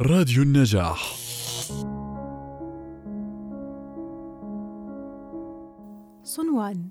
راديو 0.00 0.42
النجاح. 0.42 1.16
صنوان 6.22 6.88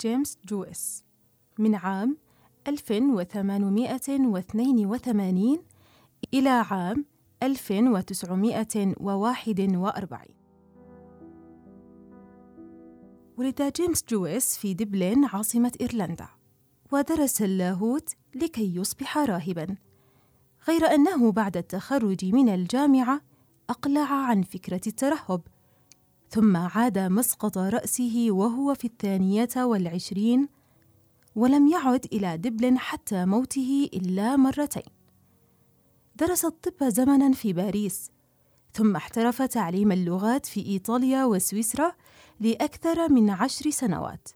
جيمس 0.00 0.38
جويس 0.48 1.04
من 1.58 1.74
عام 1.74 2.16
1882 2.68 5.58
إلى 6.34 6.48
عام 6.48 7.04
1941 7.42 8.94
ولد 13.36 13.72
جيمس 13.76 14.04
جويس 14.08 14.58
في 14.58 14.74
دبلين 14.74 15.24
عاصمة 15.24 15.72
إيرلندا 15.80 16.28
ودرس 16.92 17.42
اللاهوت 17.42 18.10
لكي 18.34 18.76
يصبح 18.76 19.18
راهباً. 19.18 19.89
غير 20.68 20.86
أنه 20.86 21.32
بعد 21.32 21.56
التخرج 21.56 22.24
من 22.24 22.48
الجامعة 22.48 23.20
أقلع 23.70 24.12
عن 24.12 24.42
فكرة 24.42 24.80
الترهب 24.86 25.40
ثم 26.30 26.56
عاد 26.56 26.98
مسقط 26.98 27.58
رأسه 27.58 28.26
وهو 28.30 28.74
في 28.74 28.84
الثانية 28.84 29.48
والعشرين 29.56 30.48
ولم 31.36 31.68
يعد 31.68 32.06
إلى 32.12 32.36
دبلن 32.36 32.78
حتى 32.78 33.24
موته 33.24 33.88
إلا 33.94 34.36
مرتين. 34.36 34.82
درس 36.16 36.44
الطب 36.44 36.88
زمنا 36.88 37.32
في 37.32 37.52
باريس 37.52 38.10
ثم 38.72 38.96
احترف 38.96 39.42
تعليم 39.42 39.92
اللغات 39.92 40.46
في 40.46 40.66
إيطاليا 40.66 41.24
وسويسرا 41.24 41.92
لأكثر 42.40 43.12
من 43.12 43.30
عشر 43.30 43.70
سنوات. 43.70 44.28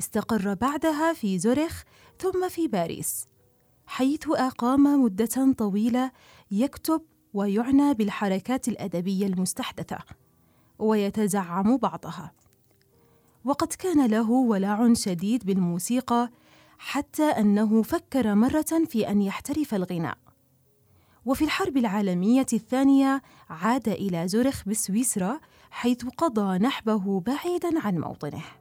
استقر 0.00 0.54
بعدها 0.54 1.12
في 1.12 1.38
زوريخ 1.38 1.84
ثم 2.18 2.48
في 2.48 2.68
باريس. 2.68 3.29
حيث 3.90 4.28
أقام 4.28 5.02
مدة 5.02 5.52
طويلة 5.58 6.10
يكتب 6.50 7.02
ويعنى 7.34 7.94
بالحركات 7.94 8.68
الأدبية 8.68 9.26
المستحدثة 9.26 9.98
ويتزعم 10.78 11.76
بعضها. 11.76 12.32
وقد 13.44 13.66
كان 13.66 14.06
له 14.06 14.30
ولع 14.30 14.92
شديد 14.92 15.46
بالموسيقى 15.46 16.30
حتى 16.78 17.22
أنه 17.22 17.82
فكر 17.82 18.34
مرة 18.34 18.84
في 18.86 19.10
أن 19.10 19.22
يحترف 19.22 19.74
الغناء. 19.74 20.18
وفي 21.26 21.44
الحرب 21.44 21.76
العالمية 21.76 22.46
الثانية 22.52 23.22
عاد 23.48 23.88
إلى 23.88 24.28
زورخ 24.28 24.68
بسويسرا 24.68 25.40
حيث 25.70 26.04
قضى 26.04 26.58
نحبه 26.58 27.20
بعيدا 27.20 27.86
عن 27.86 27.98
موطنه. 27.98 28.59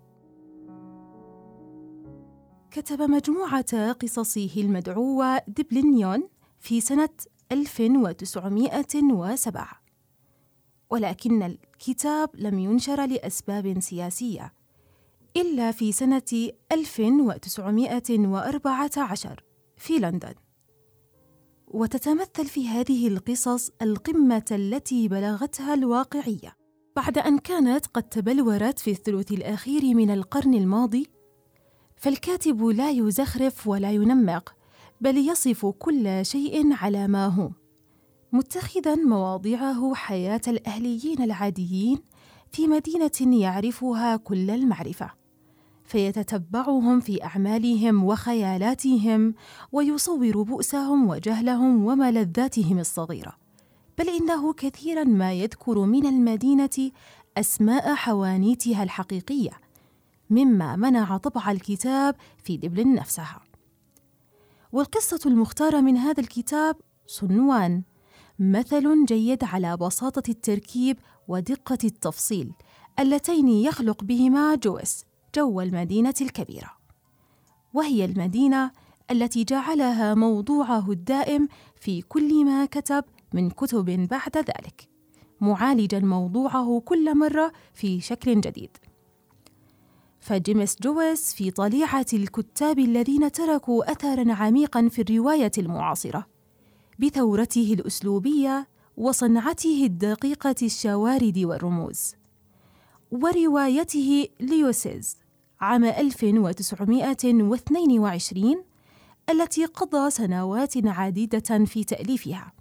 كتب 2.72 3.02
مجموعة 3.02 3.92
قصصه 3.92 4.50
المدعوة 4.58 5.42
دبلنيون 5.48 6.30
في 6.60 6.82
سنة 6.82 7.10
1907 7.52 9.68
ولكن 10.90 11.44
الكتاب 11.44 12.30
لم 12.34 12.60
ينشر 12.60 13.06
لأسباب 13.06 13.80
سياسية 13.80 14.54
إلا 15.38 15.72
في 15.72 15.92
سنة 15.92 16.52
1914 16.72 19.44
في 19.78 19.94
لندن. 19.94 20.34
وتتمثل 21.68 22.46
في 22.46 22.68
هذه 22.68 23.08
القصص 23.08 23.72
القمة 23.82 24.46
التي 24.52 25.08
بلغتها 25.08 25.74
الواقعية. 25.74 26.56
بعد 26.96 27.18
أن 27.18 27.38
كانت 27.38 27.86
قد 27.86 28.04
تبلورت 28.04 28.80
في 28.80 28.92
الثلث 28.92 29.32
الأخير 29.32 29.96
من 29.96 30.12
القرن 30.12 30.54
الماضي 30.54 31.08
فالكاتب 32.00 32.64
لا 32.64 32.90
يزخرف 32.90 33.68
ولا 33.68 33.92
ينمق 33.92 34.56
بل 35.02 35.18
يصف 35.18 35.66
كل 35.66 36.26
شيء 36.26 36.74
على 36.74 37.08
ما 37.08 37.28
هو. 37.28 37.50
متخذا 38.32 38.96
مواضعه 38.96 39.94
حياة 39.94 40.42
الأهليين 40.48 41.22
العاديين 41.22 42.00
في 42.52 42.68
مدينة 42.68 43.42
يعرفها 43.42 44.16
كل 44.16 44.50
المعرفة. 44.50 45.12
فيتتبعهم 45.84 47.00
في 47.00 47.24
أعمالهم 47.24 48.04
وخيالاتهم 48.04 49.34
ويصور 49.72 50.44
بؤسهم 50.44 51.10
وجهلهم 51.10 51.86
وملذاتهم 51.86 52.80
الصغيرة. 52.80 53.36
بل 53.98 54.10
إنه 54.10 54.54
كثيرا 54.54 55.04
ما 55.04 55.34
يذكر 55.34 55.80
من 55.80 56.06
المدينة 56.06 56.92
أسماء 57.38 57.96
حوانيتها 57.96 58.84
الحقيقية 58.84 59.52
مما 60.30 60.76
منع 60.76 61.18
طبع 61.18 61.52
الكتاب 61.52 62.16
في 62.44 62.58
دبلن 62.58 62.96
نفسها. 62.96 63.42
والقصة 64.72 65.20
المختارة 65.26 65.82
من 65.82 65.98
هذا 65.98 66.20
الكتاب 66.22 66.76
صنوان 67.08 67.84
مثل 68.40 69.06
جيد 69.06 69.44
على 69.44 69.78
بساطة 69.78 70.24
التركيب 70.30 71.00
ودقة 71.28 71.78
التفصيل 71.84 72.54
اللتين 73.00 73.48
يخلق 73.48 74.04
بهما 74.04 74.56
جويس 74.56 75.06
جو 75.36 75.62
المدينة 75.62 76.14
الكبيرة. 76.22 76.72
وهي 77.74 78.06
المدينة 78.06 78.72
التي 79.12 79.44
جعلها 79.44 80.14
موضوعه 80.14 80.92
الدائم 80.92 81.48
في 81.76 82.02
كل 82.02 82.46
ما 82.46 82.66
كتب 82.66 83.04
من 83.34 83.50
كتب 83.50 83.86
بعد 83.86 84.38
ذلك 84.38 84.90
معالجا 85.42 86.00
موضوعه 86.00 86.82
كل 86.86 87.18
مرة 87.18 87.52
في 87.74 88.02
شكل 88.02 88.42
جديد. 88.42 88.78
فجيمس 90.30 90.76
جويس 90.82 91.34
في 91.34 91.52
طليعة 91.52 92.06
الكتاب 92.14 92.80
الذين 92.80 93.32
تركوا 93.32 93.92
أثرًا 93.92 94.34
عميقًا 94.34 94.90
في 94.90 95.02
الرواية 95.02 95.52
المعاصرة، 95.58 96.28
بثورته 97.00 97.74
الأسلوبية 97.74 98.68
وصنعته 98.98 99.86
الدقيقة 99.86 100.56
الشوارد 100.62 101.38
والرموز. 101.38 102.16
وروايته 103.12 104.28
ليوسيز 104.40 105.18
عام 105.62 105.84
1922 105.84 108.64
التي 109.30 109.66
قضى 109.66 110.10
سنوات 110.10 110.88
عديدة 110.88 111.66
في 111.66 111.84
تأليفها، 111.84 112.54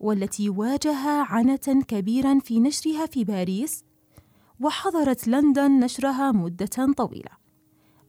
والتي 0.00 0.50
واجه 0.50 1.06
عنة 1.06 1.84
كبيرًا 1.88 2.38
في 2.38 2.60
نشرها 2.60 3.06
في 3.06 3.24
باريس 3.24 3.84
وحضرت 4.60 5.28
لندن 5.28 5.70
نشرها 5.80 6.32
مدة 6.32 6.92
طويلة. 6.96 7.30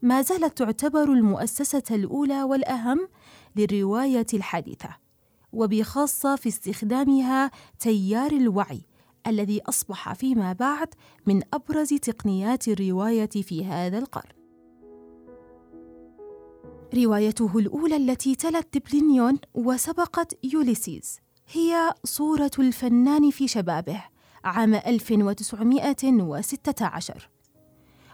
ما 0.02 0.22
زالت 0.22 0.58
تعتبر 0.58 1.02
المؤسسة 1.02 1.82
الأولى 1.90 2.42
والأهم 2.42 3.08
للرواية 3.56 4.26
الحديثة، 4.34 4.96
وبخاصة 5.52 6.36
في 6.36 6.48
استخدامها 6.48 7.50
تيار 7.78 8.32
الوعي 8.32 8.80
الذي 9.26 9.62
أصبح 9.62 10.12
فيما 10.12 10.52
بعد 10.52 10.88
من 11.26 11.42
أبرز 11.54 11.88
تقنيات 11.88 12.68
الرواية 12.68 13.30
في 13.30 13.64
هذا 13.64 13.98
القرن. 13.98 14.32
روايته 16.94 17.58
الأولى 17.58 17.96
التي 17.96 18.34
تلت 18.34 18.78
دبلينيون 18.78 19.38
وسبقت 19.54 20.38
يوليسيز 20.44 21.18
هي 21.52 21.94
صورة 22.04 22.50
الفنان 22.58 23.30
في 23.30 23.48
شبابه 23.48 24.04
عام 24.44 24.74
1916 24.74 27.28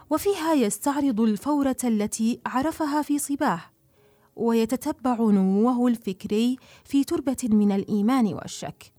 وفيها 0.09 0.53
يستعرض 0.53 1.21
الفورة 1.21 1.77
التي 1.83 2.39
عرفها 2.45 3.01
في 3.01 3.19
صباه 3.19 3.61
ويتتبع 4.35 5.17
نموه 5.19 5.87
الفكري 5.87 6.57
في 6.83 7.03
تربة 7.03 7.37
من 7.43 7.71
الإيمان 7.71 8.33
والشك 8.33 8.93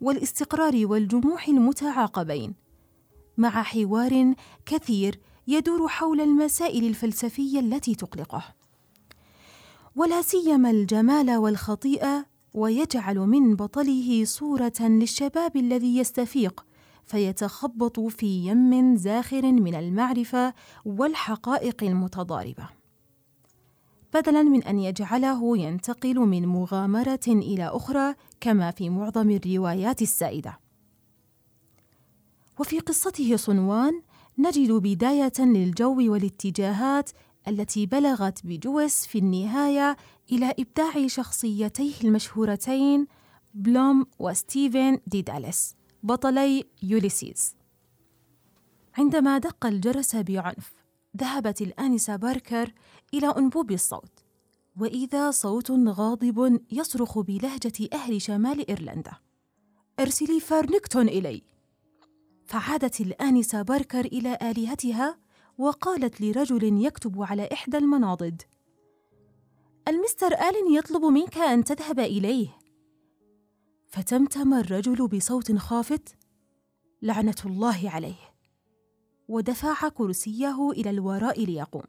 والاستقرار 0.00 0.86
والجموح 0.86 1.48
المتعاقبين 1.48 2.54
مع 3.36 3.62
حوار 3.62 4.34
كثير 4.66 5.20
يدور 5.46 5.88
حول 5.88 6.20
المسائل 6.20 6.84
الفلسفية 6.84 7.60
التي 7.60 7.94
تقلقه. 7.94 8.44
ولا 9.96 10.22
سيما 10.22 10.70
الجمال 10.70 11.36
والخطيئة 11.36 12.26
ويجعل 12.54 13.18
من 13.18 13.56
بطله 13.56 14.24
صورة 14.24 14.72
للشباب 14.80 15.56
الذي 15.56 15.98
يستفيق 15.98 16.64
فيتخبط 17.10 18.00
في 18.00 18.26
يم 18.26 18.96
زاخر 18.96 19.52
من 19.52 19.74
المعرفة 19.74 20.54
والحقائق 20.84 21.84
المتضاربة. 21.84 22.68
بدلا 24.14 24.42
من 24.42 24.62
أن 24.62 24.78
يجعله 24.78 25.58
ينتقل 25.58 26.18
من 26.18 26.46
مغامرة 26.46 27.20
إلى 27.28 27.64
أخرى 27.64 28.14
كما 28.40 28.70
في 28.70 28.90
معظم 28.90 29.30
الروايات 29.30 30.02
السائدة. 30.02 30.58
وفي 32.58 32.78
قصته 32.78 33.36
صنوان 33.36 34.02
نجد 34.38 34.72
بداية 34.72 35.38
للجو 35.38 36.12
والاتجاهات 36.12 37.10
التي 37.48 37.86
بلغت 37.86 38.46
بجويس 38.46 39.06
في 39.06 39.18
النهاية 39.18 39.96
إلى 40.32 40.54
إبداع 40.58 41.06
شخصيتيه 41.06 41.94
المشهورتين 42.04 43.06
بلوم 43.54 44.06
وستيفن 44.18 44.98
ديداليس. 45.06 45.79
بطلي 46.02 46.64
يوليسيس. 46.82 47.54
عندما 48.98 49.38
دق 49.38 49.66
الجرس 49.66 50.16
بعنف 50.16 50.72
ذهبت 51.16 51.62
الآنسة 51.62 52.16
باركر 52.16 52.72
إلى 53.14 53.26
أنبوب 53.26 53.70
الصوت 53.70 54.24
وإذا 54.80 55.30
صوت 55.30 55.70
غاضب 55.70 56.60
يصرخ 56.72 57.18
بلهجة 57.18 57.88
أهل 57.92 58.22
شمال 58.22 58.68
إيرلندا. 58.68 59.12
أرسلي 60.00 60.40
فارنكتون 60.40 61.08
إلي. 61.08 61.42
فعادت 62.46 63.00
الآنسة 63.00 63.62
باركر 63.62 64.04
إلى 64.04 64.38
آلهتها 64.42 65.18
وقالت 65.58 66.20
لرجل 66.20 66.84
يكتب 66.84 67.22
على 67.22 67.48
إحدى 67.52 67.78
المناضد 67.78 68.42
المستر 69.88 70.32
آلن 70.34 70.72
يطلب 70.74 71.04
منك 71.04 71.38
أن 71.38 71.64
تذهب 71.64 71.98
إليه. 72.00 72.59
فتمتم 73.90 74.54
الرجل 74.54 75.08
بصوت 75.08 75.56
خافت 75.56 76.16
لعنة 77.02 77.34
الله 77.46 77.90
عليه 77.90 78.34
ودفع 79.28 79.88
كرسيه 79.88 80.70
إلى 80.70 80.90
الوراء 80.90 81.44
ليقوم. 81.44 81.82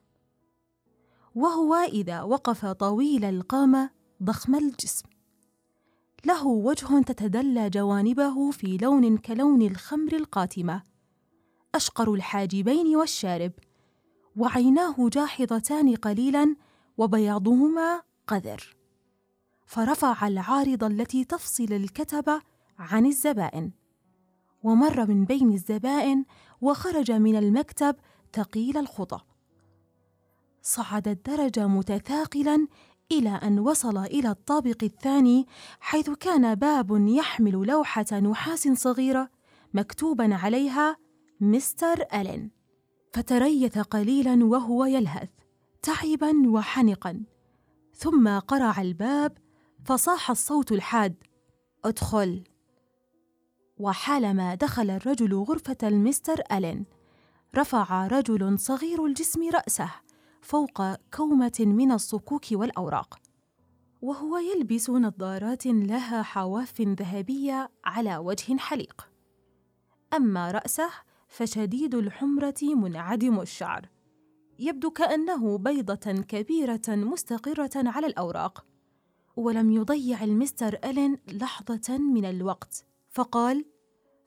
وهو 1.35 1.75
إذا 1.75 2.21
وقف 2.21 2.65
طويل 2.65 3.25
القامة 3.25 3.89
ضخم 4.23 4.55
الجسم. 4.55 5.05
له 6.25 6.47
وجه 6.47 7.01
تتدلى 7.01 7.69
جوانبه 7.69 8.51
في 8.51 8.77
لون 8.77 9.17
كلون 9.17 9.61
الخمر 9.61 10.15
القاتمة 10.15 10.83
أشقر 11.75 12.13
الحاجبين 12.13 12.95
والشارب 12.95 13.51
وعيناه 14.35 14.95
جاحظتان 15.09 15.95
قليلا 15.95 16.55
وبياضهما 16.97 18.01
قذر. 18.27 18.80
فرفع 19.71 20.27
العارض 20.27 20.83
التي 20.83 21.23
تفصل 21.23 21.73
الكتب 21.73 22.41
عن 22.79 23.05
الزبائن. 23.05 23.71
ومر 24.63 25.05
من 25.07 25.25
بين 25.25 25.51
الزبائن 25.51 26.25
وخرج 26.61 27.11
من 27.11 27.35
المكتب 27.35 27.95
ثقيل 28.33 28.77
الخطى. 28.77 29.19
صعد 30.61 31.07
الدرج 31.07 31.59
متثاقلا 31.59 32.67
إلى 33.11 33.29
أن 33.29 33.59
وصل 33.59 33.97
إلى 33.97 34.29
الطابق 34.29 34.83
الثاني 34.83 35.47
حيث 35.79 36.09
كان 36.09 36.55
باب 36.55 37.07
يحمل 37.07 37.51
لوحة 37.51 38.19
نحاس 38.19 38.67
صغيرة 38.67 39.29
مكتوبا 39.73 40.35
عليها 40.35 40.97
مستر 41.41 42.05
ألين. 42.13 42.51
فتريث 43.13 43.77
قليلا 43.77 44.45
وهو 44.45 44.85
يلهث 44.85 45.29
تعبا 45.81 46.49
وحنقا. 46.49 47.23
ثم 47.93 48.39
قرع 48.39 48.81
الباب 48.81 49.37
فصاح 49.85 50.29
الصوت 50.29 50.71
الحاد. 50.71 51.15
ادخل. 51.85 52.43
وحالما 53.77 54.55
دخل 54.55 54.89
الرجل 54.89 55.33
غرفة 55.33 55.77
المستر 55.83 56.41
ألين. 56.51 56.85
رفع 57.55 58.07
رجل 58.07 58.59
صغير 58.59 59.05
الجسم 59.05 59.49
رأسه 59.49 59.91
فوق 60.41 60.95
كومة 60.95 61.57
من 61.59 61.91
الصكوك 61.91 62.45
والأوراق. 62.51 63.19
وهو 64.01 64.37
يلبس 64.37 64.89
نظارات 64.89 65.65
لها 65.65 66.21
حواف 66.21 66.81
ذهبية 66.81 67.71
على 67.85 68.17
وجه 68.17 68.57
حليق. 68.57 69.09
أما 70.13 70.51
رأسه 70.51 70.89
فشديد 71.27 71.95
الحمرة 71.95 72.61
منعدم 72.61 73.39
الشعر. 73.39 73.89
يبدو 74.59 74.91
كأنه 74.91 75.57
بيضة 75.57 76.11
كبيرة 76.11 76.81
مستقرة 76.89 77.71
على 77.75 78.07
الأوراق. 78.07 78.70
ولم 79.35 79.71
يضيع 79.71 80.23
المستر 80.23 80.79
ألين 80.83 81.17
لحظة 81.27 81.97
من 81.97 82.25
الوقت. 82.25 82.85
فقال 83.09 83.65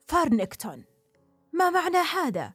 فارنكتون 0.07 0.83
ما 1.53 1.69
معنى 1.69 1.97
هذا؟ 1.97 2.53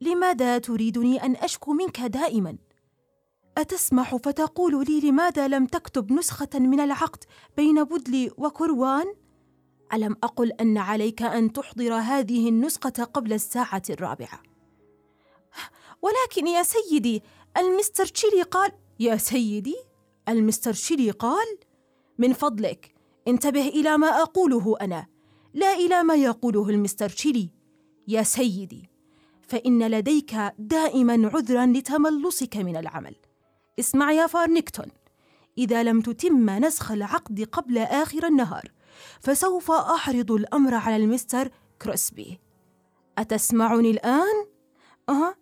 لماذا 0.00 0.58
تريدني 0.58 1.24
أن 1.24 1.36
أشكو 1.36 1.72
منك 1.72 2.00
دائما؟ 2.00 2.58
أتسمح 3.58 4.16
فتقول 4.16 4.84
لي 4.88 5.00
لماذا 5.00 5.48
لم 5.48 5.66
تكتب 5.66 6.12
نسخة 6.12 6.48
من 6.54 6.80
العقد 6.80 7.24
بين 7.56 7.84
بودلي 7.84 8.30
وكروان؟ 8.36 9.14
ألم 9.92 10.16
أقل 10.22 10.52
أن 10.52 10.78
عليك 10.78 11.22
أن 11.22 11.52
تحضر 11.52 11.94
هذه 11.94 12.48
النسخة 12.48 13.04
قبل 13.04 13.32
الساعة 13.32 13.82
الرابعة. 13.90 14.42
ولكن 16.02 16.46
يا 16.46 16.62
سيدي 16.62 17.22
المستر 17.56 18.06
تشيلي 18.06 18.42
قال 18.42 18.72
يا 19.00 19.16
سيدي 19.16 19.76
المستر 20.28 20.72
تشيلي 20.72 21.10
قال 21.10 21.58
من 22.18 22.32
فضلك. 22.32 22.94
انتبه 23.28 23.68
إلى 23.68 23.98
ما 23.98 24.06
أقوله 24.06 24.76
أنا. 24.80 25.06
لا 25.54 25.74
إلى 25.74 26.02
ما 26.02 26.14
يقوله 26.14 26.68
المستر 26.68 27.08
تشيلي. 27.08 27.50
يا 28.08 28.22
سيدي 28.22 28.90
فإن 29.42 29.90
لديك 29.90 30.34
دائما 30.58 31.30
عذرا 31.34 31.66
لتملصك 31.66 32.56
من 32.56 32.76
العمل. 32.76 33.16
اسمع 33.78 34.12
يا 34.12 34.26
فارنكتون 34.26 34.86
إذا 35.58 35.82
لم 35.82 36.00
تتم 36.00 36.50
نسخ 36.50 36.92
العقد 36.92 37.40
قبل 37.52 37.78
آخر 37.78 38.26
النهار 38.26 38.72
فسوف 39.20 39.70
احرض 39.70 40.32
الأمر 40.32 40.74
على 40.74 40.96
المستر 40.96 41.50
كروسبي. 41.82 42.40
أتسمعني 43.18 43.90
الآن؟ 43.90 44.46
آه 45.08 45.34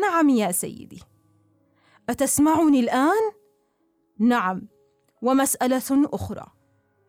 نعم 0.00 0.28
يا 0.28 0.52
سيدي. 0.52 1.02
أتسمعني 2.08 2.80
الآن؟ 2.80 3.32
نعم. 4.18 4.68
ومسألة 5.22 6.08
أخرى. 6.12 6.46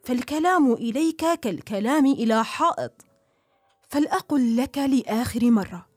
فالكلام 0.04 0.74
إليك 0.74 1.26
كالكلام 1.26 2.06
إلى 2.06 2.44
حائط. 2.44 3.06
فلأقل 3.90 4.58
لك 4.58 4.78
لآخر 4.78 5.52
مرة. 5.52 5.90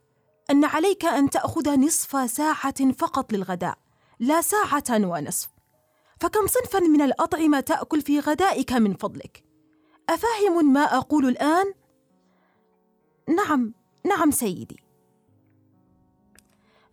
أن 0.51 0.65
عليك 0.65 1.05
أن 1.05 1.31
تأخذ 1.31 1.77
نصف 1.77 2.31
ساعة 2.31 2.93
فقط 2.93 3.33
للغداء 3.33 3.79
لا 4.21 4.41
ساعة 4.41 4.85
ونصف. 4.91 5.49
فكم 6.21 6.47
صنفا 6.47 6.81
من 6.81 7.03
الأطعمة 7.03 7.61
تأكل 7.61 8.01
في 8.01 8.21
غدائك 8.21 8.73
من 8.73 8.95
فضلك؟ 8.95 9.45
أفاهم 10.09 10.73
ما 10.73 10.81
أقول 10.81 11.27
الآن؟ 11.27 11.75
نعم 13.29 13.75
نعم 14.05 14.31
سيدي. 14.31 14.83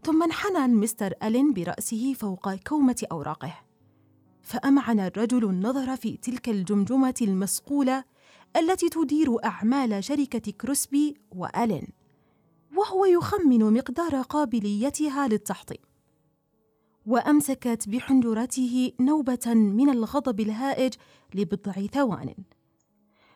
ثم 0.03 0.23
انحنى 0.23 0.65
المستر 0.65 1.13
ألين 1.23 1.53
برأسه 1.53 2.13
فوق 2.13 2.55
كومة 2.55 3.05
أوراقه. 3.11 3.68
فأمعن 4.49 4.99
الرجل 4.99 5.49
النظر 5.49 5.95
في 5.95 6.17
تلك 6.17 6.49
الجمجمة 6.49 7.13
المصقولة 7.21 8.03
التي 8.57 8.89
تدير 8.89 9.45
أعمال 9.45 10.03
شركة 10.03 10.51
كروسبي 10.51 11.17
وألين 11.31 11.87
وهو 12.77 13.05
يخمن 13.05 13.73
مقدار 13.73 14.21
قابليتها 14.21 15.27
للتحطيم. 15.27 15.77
وأمسكت 17.05 17.89
بحنجرته 17.89 18.91
نوبة 18.99 19.53
من 19.53 19.89
الغضب 19.89 20.39
الهائج 20.39 20.93
لبضع 21.33 21.71
ثوان. 21.71 22.35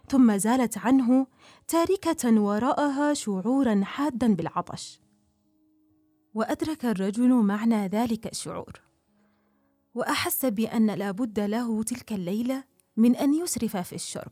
ثم 0.10 0.38
زالت 0.38 0.78
عنه 0.78 1.28
تاركة 1.68 2.42
وراءها 2.42 3.14
شعورا 3.14 3.82
حادا 3.84 4.36
بالعطش. 4.36 5.02
وأدرك 6.34 6.86
الرجل 6.86 7.30
معنى 7.30 7.88
ذلك 7.88 8.28
الشعور. 8.28 8.93
وأحس 9.94 10.46
بأن 10.46 10.92
لا 10.92 11.12
بد 11.12 11.40
له 11.40 11.84
تلك 11.84 12.14
الليلة 12.14 12.64
من 12.98 13.16
أن 13.16 13.34
يسرف 13.34 13.78
في 13.78 13.96
الشرب. 13.96 14.32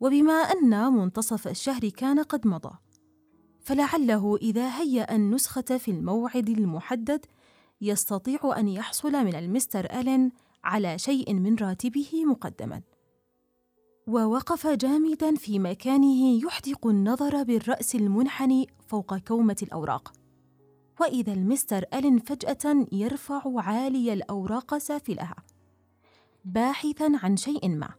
وبما 0.00 0.32
أن 0.32 0.92
منتصف 0.92 1.48
الشهر 1.48 1.88
كان 1.88 2.20
قد 2.20 2.46
مضى 2.46 2.78
فلعله 3.60 4.36
إذا 4.36 4.68
هيأ 4.68 5.14
النسخة 5.14 5.78
في 5.78 5.90
الموعد 5.90 6.48
المحدد 6.48 7.26
يستطيع 7.80 8.40
أن 8.56 8.68
يحصل 8.68 9.12
من 9.12 9.34
المستر 9.34 10.00
ألين 10.00 10.32
على 10.64 10.98
شيء 10.98 11.34
من 11.34 11.56
راتبه 11.56 12.24
مقدما. 12.24 12.82
ووقف 14.06 14.66
جامدا 14.66 15.34
في 15.34 15.58
مكانه 15.58 16.44
يحدق 16.44 16.86
النظر 16.86 17.42
بالرأس 17.42 17.94
المنحني 17.94 18.66
فوق 18.88 19.16
كومة 19.18 19.56
الأوراق. 19.62 20.21
وإذا 21.00 21.32
المستر 21.32 21.84
ألين 21.94 22.18
فجأة 22.18 22.86
يرفع 22.92 23.42
عالي 23.56 24.12
الأوراق 24.12 24.78
سافلها 24.78 25.36
باحثا 26.44 27.12
عن 27.22 27.36
شيء 27.36 27.68
ما 27.68 27.94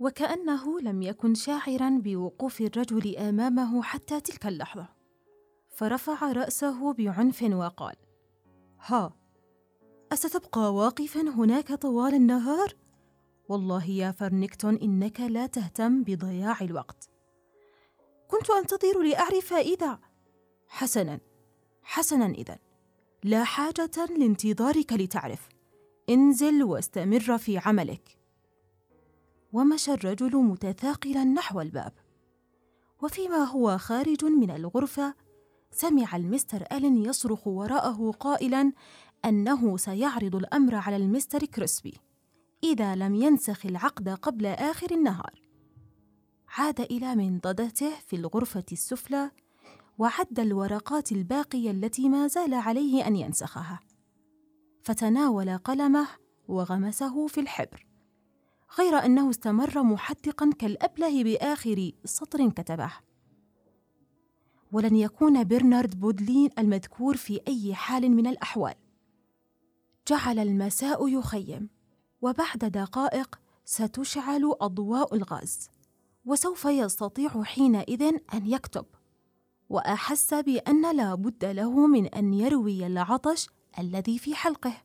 وكأنه 0.00 0.80
لم 0.80 1.02
يكن 1.02 1.34
شاعرا 1.34 2.00
بوقوف 2.02 2.60
الرجل 2.60 3.16
أمامه 3.16 3.82
حتى 3.82 4.20
تلك 4.20 4.46
اللحظة. 4.46 4.88
فرفع 5.70 6.32
رأسه 6.32 6.92
بعنف 6.92 7.42
وقال 7.42 7.96
ها 8.80 9.16
أستبقى 10.12 10.74
واقفا 10.74 11.20
هناك 11.20 11.72
طوال 11.72 12.14
النهار؟ 12.14 12.76
والله 13.48 13.90
يا 13.90 14.12
فرنكتون 14.12 14.76
إنك 14.76 15.20
لا 15.20 15.46
تهتم 15.46 16.02
بضياع 16.02 16.60
الوقت. 16.60 17.10
كنت 18.28 18.50
أنتظر 18.50 19.02
لأعرف 19.02 19.52
إذا 19.52 19.98
حسنا. 20.68 21.20
حسنا 21.86 22.26
إذا. 22.26 22.58
لا 23.24 23.44
حاجة 23.44 24.06
لانتظارك 24.18 24.92
لتعرف. 24.92 25.48
انزل 26.10 26.62
واستمر 26.62 27.38
في 27.38 27.58
عملك. 27.58 28.18
ومشى 29.52 29.92
الرجل 29.92 30.36
متثاقلا 30.36 31.24
نحو 31.24 31.60
الباب. 31.60 31.92
وفيما 33.02 33.44
هو 33.44 33.78
خارج 33.78 34.24
من 34.24 34.50
الغرفة 34.50 35.14
سمع 35.70 36.16
المستر 36.16 36.64
ألين 36.72 36.96
يصرخ 36.96 37.46
وراءه 37.46 38.10
قائلا 38.20 38.72
أنه 39.24 39.76
سيعرض 39.76 40.36
الأمر 40.36 40.74
على 40.74 40.96
المستر 40.96 41.44
كريسبي 41.44 41.94
إذا 42.64 42.94
لم 42.94 43.14
ينسخ 43.14 43.66
العقد 43.66 44.08
قبل 44.08 44.46
آخر 44.46 44.90
النهار. 44.90 45.40
عاد 46.48 46.80
إلى 46.80 47.14
منضدته 47.14 47.90
في 48.06 48.16
الغرفة 48.16 48.64
السفلى 48.72 49.30
وعد 49.98 50.40
الورقات 50.40 51.12
الباقية 51.12 51.70
التي 51.70 52.08
ما 52.08 52.26
زال 52.26 52.54
عليه 52.54 53.06
أن 53.06 53.16
ينسخها. 53.16 53.80
فتناول 54.82 55.58
قلمه 55.58 56.08
وغمسه 56.48 57.26
في 57.26 57.40
الحبر 57.40 57.86
غير 58.78 58.94
أنه 59.04 59.30
استمر 59.30 59.82
محدقا 59.82 60.50
كالأبله 60.58 61.24
بآخر 61.24 61.92
سطر 62.04 62.50
كتبه. 62.50 62.92
ولن 64.72 64.96
يكون 64.96 65.44
برنارد 65.44 66.00
بودلين 66.00 66.50
المذكور 66.58 67.16
في 67.16 67.40
أي 67.48 67.74
حال 67.74 68.10
من 68.10 68.26
الأحوال. 68.26 68.74
جعل 70.08 70.38
المساء 70.38 71.08
يخيم 71.08 71.70
وبعد 72.22 72.58
دقائق 72.58 73.40
ستشعل 73.64 74.54
أضواء 74.60 75.14
الغاز 75.14 75.70
وسوف 76.24 76.64
يستطيع 76.64 77.42
حينئذ 77.42 78.02
أن 78.34 78.46
يكتب. 78.46 78.86
وأحس 79.68 80.34
بأن 80.34 80.96
لا 80.96 81.14
بد 81.14 81.44
له 81.44 81.86
من 81.86 82.06
أن 82.06 82.34
يروي 82.34 82.86
العطش 82.86 83.48
الذي 83.78 84.18
في 84.18 84.34
حلقه. 84.34 84.82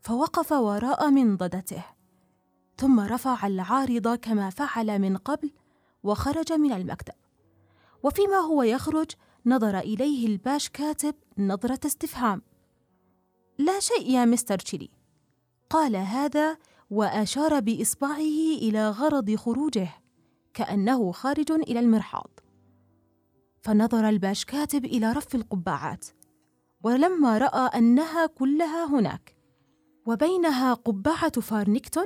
فوقف 0.00 0.52
وراء 0.52 1.10
منضدته 1.10 1.84
ثم 2.76 3.00
رفع 3.00 3.46
العارض 3.46 4.14
كما 4.14 4.50
فعل 4.50 4.98
من 4.98 5.16
قبل 5.16 5.50
وخرج 6.02 6.52
من 6.52 6.72
المكتب. 6.72 7.14
وفيما 8.02 8.36
هو 8.36 8.62
يخرج 8.62 9.10
نظر 9.46 9.78
إليه 9.78 10.26
الباش 10.26 10.68
كاتب 10.68 11.14
نظرة 11.38 11.80
استفهام. 11.86 12.42
لا 13.58 13.80
شيء 13.80 14.10
يا 14.10 14.24
مستر 14.24 14.58
تشيلي. 14.58 14.90
قال 15.70 15.96
هذا 15.96 16.58
وأشار 16.90 17.60
بإصبعه 17.60 18.18
إلى 18.62 18.90
غرض 18.90 19.34
خروجه 19.34 19.88
كأنه 20.54 21.12
خارج 21.12 21.52
إلى 21.52 21.80
المرحاض. 21.80 22.40
فنظر 23.64 24.08
الباش 24.08 24.44
كاتب 24.44 24.84
إلى 24.84 25.12
رف 25.12 25.34
القبعات 25.34 26.06
ولما 26.82 27.38
رأى 27.38 27.78
أنها 27.78 28.26
كلها 28.26 28.86
هناك 28.86 29.36
وبينها 30.06 30.74
قبعة 30.74 31.40
فارنيكتون 31.40 32.04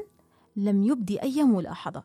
لم 0.57 0.83
يبد 0.85 1.19
أي 1.23 1.45
ملاحظة. 1.45 2.05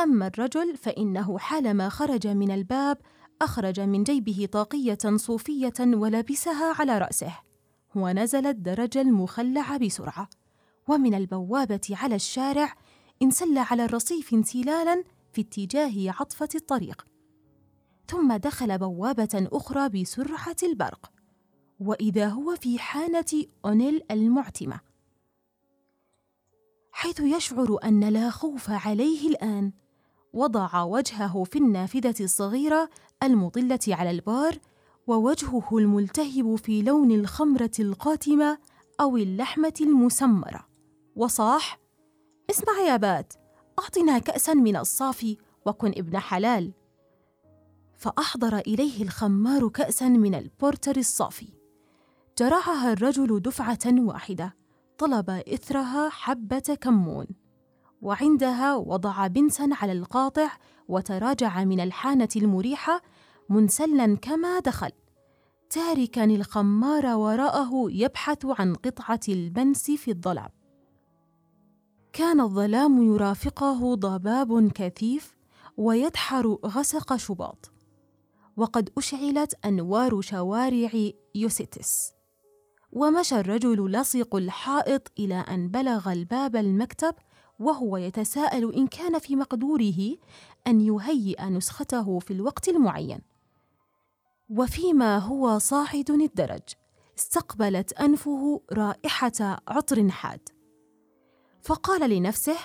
أما 0.00 0.26
الرجل 0.26 0.76
فإنه 0.76 1.38
حالما 1.38 1.88
خرج 1.88 2.26
من 2.26 2.50
الباب 2.50 2.98
أخرج 3.42 3.80
من 3.80 4.02
جيبه 4.02 4.48
طاقية 4.52 5.16
صوفية 5.16 5.74
ولبسها 5.80 6.74
على 6.78 6.98
رأسه 6.98 7.32
ونزل 7.94 8.46
الدرج 8.46 8.98
المخلع 8.98 9.76
بسرعة 9.76 10.28
ومن 10.88 11.14
البوابة 11.14 11.80
على 11.90 12.14
الشارع 12.14 12.74
انسل 13.22 13.58
على 13.58 13.84
الرصيف 13.84 14.34
انسلالا 14.34 15.04
في 15.32 15.40
اتجاه 15.40 16.12
عطفة 16.20 16.48
الطريق. 16.54 17.13
ثم 18.08 18.36
دخل 18.36 18.78
بوابة 18.78 19.48
أخرى 19.52 19.88
بسرعة 19.88 20.56
البرق 20.62 21.12
وإذا 21.80 22.28
هو 22.28 22.56
في 22.56 22.78
حانة 22.78 23.44
أونيل 23.64 24.02
المعتمة 24.10 24.80
حيث 27.04 27.20
يشعر 27.20 27.78
أن 27.84 28.08
لا 28.08 28.30
خوف 28.30 28.70
عليه 28.70 29.28
الآن. 29.28 29.72
وضع 30.32 30.82
وجهه 30.82 31.44
في 31.44 31.58
النافذة 31.58 32.24
الصغيرة 32.24 32.90
المطلة 33.22 33.80
على 33.88 34.10
البار 34.10 34.58
ووجهه 35.06 35.68
الملتهب 35.72 36.56
في 36.56 36.82
لون 36.82 37.12
الخمرة 37.12 37.70
القاتمة 37.80 38.58
أو 39.00 39.16
اللحمة 39.16 39.74
المسمرة. 39.80 40.68
وصاح 41.16 41.78
اسمع 42.50 42.80
يا 42.86 42.96
بات 42.96 43.32
أعطنا 43.78 44.18
كأسا 44.18 44.54
من 44.54 44.76
الصافي 44.76 45.36
وكن 45.66 45.88
ابن 45.88 46.18
حلال. 46.18 46.72
فأحضر 47.96 48.58
إليه 48.58 49.02
الخمار 49.02 49.68
كأسا 49.68 50.08
من 50.08 50.34
البورتر 50.34 50.96
الصافي. 50.96 51.48
جرعها 52.38 52.92
الرجل 52.92 53.40
دفعة 53.40 53.78
واحدة 53.86 54.56
طلب 54.98 55.30
إثرها 55.30 56.08
حبة 56.08 56.78
كمون. 56.80 57.26
وعندها 58.02 58.74
وضع 58.74 59.26
بنسا 59.26 59.68
على 59.72 59.92
القاطع 59.92 60.50
وتراجع 60.88 61.64
من 61.64 61.80
الحانة 61.80 62.28
المريحة 62.36 63.02
منسلا 63.48 64.16
كما 64.16 64.58
دخل. 64.58 64.90
تاركا 65.70 66.24
الخمار 66.24 67.06
وراءه 67.06 67.70
يبحث 67.88 68.46
عن 68.46 68.74
قطعة 68.74 69.20
البنس 69.28 69.90
في 69.90 70.10
الظلام. 70.10 70.50
كان 72.12 72.40
الظلام 72.40 73.02
يرافقه 73.02 73.94
ضباب 73.94 74.72
كثيف 74.72 75.36
ويدحر 75.76 76.58
غسق 76.66 77.16
شباط. 77.16 77.73
وقد 78.56 78.90
أشعلت 78.98 79.54
أنوار 79.64 80.20
شوارع 80.20 81.10
يوسيتس. 81.34 82.12
ومشى 82.92 83.40
الرجل 83.40 83.92
لصق 83.92 84.36
الحائط 84.36 85.12
إلى 85.18 85.34
أن 85.34 85.68
بلغ 85.68 86.12
الباب 86.12 86.56
المكتب 86.56 87.14
وهو 87.58 87.96
يتساءل 87.96 88.74
إن 88.74 88.86
كان 88.86 89.18
في 89.18 89.36
مقدوره 89.36 90.16
أن 90.66 90.80
يهيئ 90.80 91.44
نسخته 91.44 92.18
في 92.18 92.32
الوقت 92.32 92.68
المعين. 92.68 93.20
وفيما 94.50 95.18
هو 95.18 95.58
صاعد 95.58 96.10
الدرج 96.10 96.62
استقبلت 97.18 97.92
أنفه 97.92 98.62
رائحة 98.72 99.62
عطر 99.68 100.10
حاد. 100.10 100.48
فقال 101.62 102.10
لنفسه 102.10 102.56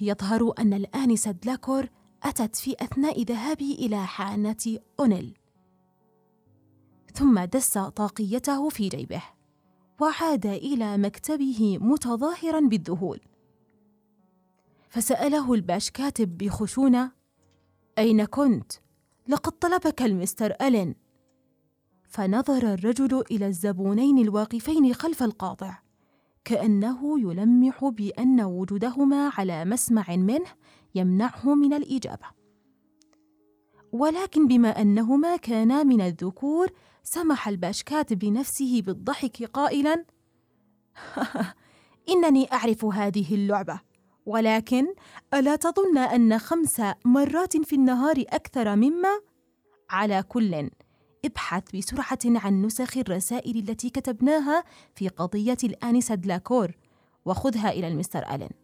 يظهر 0.00 0.52
أن 0.58 0.74
الآنسة 0.74 1.30
دلاكور 1.30 1.88
أتت 2.24 2.56
في 2.56 2.76
أثناء 2.80 3.22
ذهابي 3.22 3.74
إلى 3.74 4.06
حانة 4.06 4.78
أونيل. 5.00 5.38
ثم 7.14 7.44
دس 7.44 7.78
طاقيته 7.78 8.68
في 8.68 8.88
جيبه 8.88 9.22
وعاد 10.00 10.46
إلى 10.46 10.98
مكتبه 10.98 11.78
متظاهرا 11.80 12.60
بالذهول. 12.60 13.20
فسأله 14.88 15.54
الباش 15.54 15.90
كاتب 15.90 16.38
بخشونة 16.38 17.12
أين 17.98 18.24
كنت؟ 18.24 18.72
لقد 19.28 19.52
طلبك 19.52 20.02
المستر 20.02 20.54
ألين. 20.60 20.94
فنظر 22.08 22.74
الرجل 22.74 23.24
إلى 23.30 23.46
الزبونين 23.46 24.18
الواقفين 24.18 24.94
خلف 24.94 25.22
القاطع 25.22 25.78
كأنه 26.44 27.20
يلمح 27.20 27.84
بأن 27.84 28.40
وجودهما 28.40 29.32
على 29.38 29.64
مسمع 29.64 30.04
منه 30.08 30.46
يمنعه 30.94 31.54
من 31.54 31.72
الإجابة. 31.72 32.26
ولكن 33.92 34.48
بما 34.48 34.80
أنهما 34.80 35.36
كانا 35.36 35.82
من 35.82 36.00
الذكور 36.00 36.68
سمح 37.02 37.48
الباشكات 37.48 38.12
بنفسه 38.12 38.82
بالضحك 38.86 39.42
قائلا 39.42 40.04
إنني 42.12 42.52
أعرف 42.52 42.84
هذه 42.84 43.34
اللعبة 43.34 43.80
ولكن 44.26 44.86
ألا 45.34 45.56
تظن 45.56 45.98
أن 45.98 46.38
خمس 46.38 46.82
مرات 47.04 47.56
في 47.56 47.76
النهار 47.76 48.24
أكثر 48.28 48.76
مما؟ 48.76 49.20
على 49.90 50.22
كل 50.22 50.70
ابحث 51.24 51.76
بسرعة 51.76 52.18
عن 52.24 52.62
نسخ 52.62 52.98
الرسائل 52.98 53.68
التي 53.68 53.90
كتبناها 53.90 54.64
في 54.94 55.08
قضية 55.08 55.56
الآنسة 55.64 56.14
دلاكور 56.14 56.72
وخذها 57.24 57.70
إلى 57.70 57.88
المستر 57.88 58.34
ألين 58.34 58.63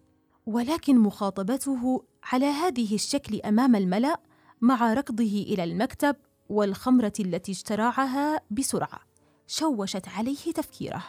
ولكن 0.51 0.99
مخاطبته 0.99 2.05
على 2.33 2.47
هذه 2.47 2.95
الشكل 2.95 3.41
أمام 3.41 3.77
الملأ 3.77 4.21
مع 4.61 4.95
ركضه 4.95 5.25
إلى 5.25 5.65
المكتب 5.65 6.17
والخمرة 6.49 7.13
التي 7.21 7.53
اشترعها 7.53 8.41
بسرعة 8.51 9.01
شوشت 9.47 10.09
عليه 10.09 10.53
تفكيره. 10.55 11.05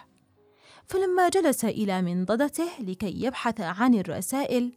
فلما 0.85 1.29
جلس 1.29 1.65
إلى 1.65 2.01
منضدته 2.01 2.69
لكي 2.79 3.23
يبحث 3.23 3.61
عن 3.61 3.95
الرسائل 3.95 4.73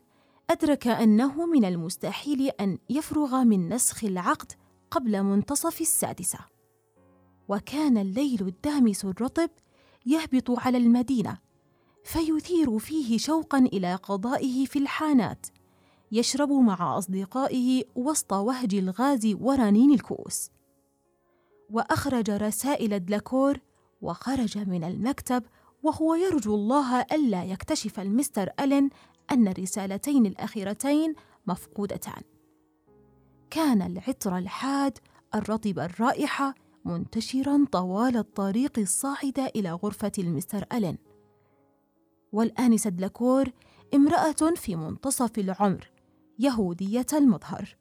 أدرك 0.51 0.87
أنه 0.87 1.47
من 1.47 1.65
المستحيل 1.65 2.51
أن 2.61 2.79
يفرغ 2.91 3.45
من 3.45 3.69
نسخ 3.69 4.05
العقد 4.05 4.53
قبل 4.91 5.23
منتصف 5.23 5.81
السادسة. 5.81 6.39
وكان 7.49 7.99
الليل 7.99 8.41
الدامس 8.41 9.05
الرطب 9.05 9.51
يهبط 10.07 10.51
على 10.51 10.79
المدينة 10.79 11.44
فيثير 12.05 12.79
فيه 12.79 13.19
شوقا 13.19 13.59
إلى 13.59 13.95
قضائه 13.95 14.67
في 14.67 14.79
الحانات 14.79 15.47
يشرب 16.13 16.53
مع 16.53 16.99
أصدقائه 16.99 17.85
وسط 17.95 18.33
وهج 18.33 18.75
الغاز 18.75 19.35
ورنين 19.41 19.93
الكؤوس. 19.93 20.51
وأخرج 21.71 22.31
رسائل 22.31 23.05
دلاكور 23.05 23.61
وخرج 24.03 24.59
من 24.59 24.85
المكتب 24.85 25.43
وهو 25.83 26.15
يرجو 26.15 26.55
الله 26.55 27.01
ألا 27.01 27.45
يكتشف 27.45 28.01
المستر 28.01 28.51
ألين 28.61 28.91
أن 29.31 29.49
الرسالتين 29.49 30.27
الأخيرتين 30.27 31.15
مفقودتان. 31.47 32.23
كان 33.51 33.83
العطر 33.83 34.39
الحاد 34.39 34.99
الرطب 35.35 35.79
الرائحة 35.79 36.55
منتشرا 36.85 37.67
طوال 37.73 38.17
الطريق 38.17 38.79
الصاعدة 38.79 39.47
إلى 39.47 39.73
غرفة 39.73 40.13
المستر 40.19 40.65
ألين. 40.73 41.14
والآنسة 42.35 42.91
دلاكور 42.91 43.49
امرأة 43.95 44.55
في 44.57 44.77
منتصف 44.77 45.39
العمر 45.39 45.91
يهودية 46.39 47.07
المظهر. 47.13 47.77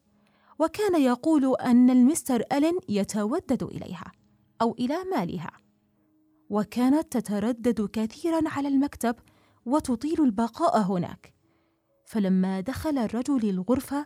وكان 0.60 1.02
يقول 1.02 1.56
أن 1.56 1.90
المستر 1.90 2.44
ألين 2.52 2.80
يتودد 2.90 3.64
إليها 3.64 4.12
أو 4.62 4.76
إلى 4.80 4.96
مالها. 5.12 5.52
وكانت 6.50 7.18
تتردد 7.18 7.90
كثيرا 7.94 8.42
على 8.46 8.68
المكتب 8.68 9.16
وتطيل 9.66 10.24
البقاء 10.24 10.82
هناك. 10.82 11.34
فلما 12.06 12.60
دخل 12.60 12.98
الرجل 12.98 13.50
الغرفة 13.50 14.06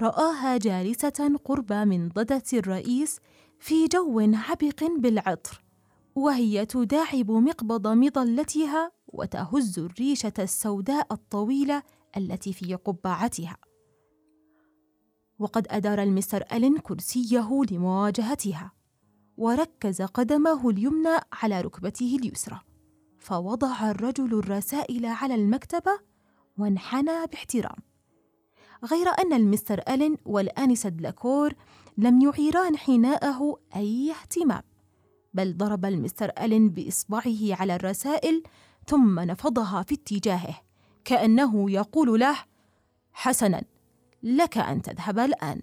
رآها 0.00 0.56
جالسة 0.56 1.38
قرب 1.44 1.72
منضدة 1.72 2.42
الرئيس 2.52 3.20
في 3.58 3.86
جو 3.86 4.20
عبق 4.20 4.84
بالعطر 4.98 5.62
وهي 6.14 6.66
تداعب 6.66 7.30
مقبض 7.30 7.86
مظلتها 7.86 8.92
وتهز 9.14 9.78
الريشة 9.78 10.32
السوداء 10.38 11.06
الطويلة 11.12 11.82
التي 12.16 12.52
في 12.52 12.74
قبعتها. 12.74 13.56
وقد 15.38 15.66
أدار 15.70 16.02
المستر 16.02 16.44
ألين 16.52 16.78
كرسيه 16.78 17.62
لمواجهتها 17.70 18.72
وركز 19.36 20.02
قدمه 20.02 20.70
اليمنى 20.70 21.18
على 21.32 21.60
ركبته 21.60 22.18
اليسرى 22.22 22.60
فوضع 23.18 23.90
الرجل 23.90 24.38
الرسائل 24.38 25.06
على 25.06 25.34
المكتبة 25.34 25.98
وانحنى 26.58 27.26
باحترام. 27.32 27.76
غير 28.84 29.08
أن 29.08 29.32
المستر 29.32 29.80
ألين 29.88 30.16
والآنسة 30.24 30.88
دلاكور 30.88 31.54
لم 31.98 32.20
يعيران 32.20 32.76
حناءه 32.76 33.58
أي 33.76 34.10
اهتمام 34.10 34.62
بل 35.34 35.56
ضرب 35.56 35.84
المستر 35.84 36.30
ألين 36.40 36.70
بإصبعه 36.70 37.54
على 37.60 37.76
الرسائل 37.76 38.42
ثم 38.86 39.20
نفضها 39.20 39.82
في 39.82 39.94
اتجاهه 39.94 40.60
كأنه 41.04 41.70
يقول 41.70 42.20
له 42.20 42.36
حسنا 43.12 43.62
لك 44.22 44.58
أن 44.58 44.82
تذهب 44.82 45.18
الآن. 45.18 45.62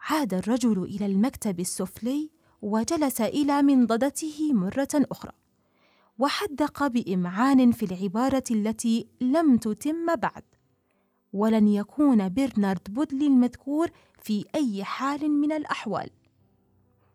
عاد 0.00 0.34
الرجل 0.34 0.82
إلى 0.82 1.06
المكتب 1.06 1.60
السفلي 1.60 2.30
وجلس 2.62 3.20
إلى 3.20 3.62
منضدته 3.62 4.52
مرة 4.52 4.88
أخرى 4.94 5.32
وحدق 6.18 6.86
بإمعان 6.86 7.72
في 7.72 7.84
العبارة 7.84 8.44
التي 8.50 9.08
لم 9.20 9.56
تتم 9.56 10.16
بعد 10.16 10.42
ولن 11.32 11.68
يكون 11.68 12.28
برنارد 12.28 12.94
بودلي 12.94 13.26
المذكور 13.26 13.90
في 14.18 14.44
أي 14.54 14.84
حال 14.84 15.30
من 15.30 15.52
الأحوال. 15.52 16.10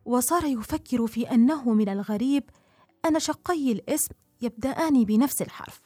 وصار 0.06 0.46
يفكر 0.46 1.08
في 1.08 1.32
أنه 1.32 1.74
من 1.74 1.90
الغريب 1.90 2.44
أن 3.08 3.20
شقي 3.20 3.72
الاسم 3.72 4.10
يبدأان 4.42 5.04
بنفس 5.04 5.42
الحرف. 5.42 5.82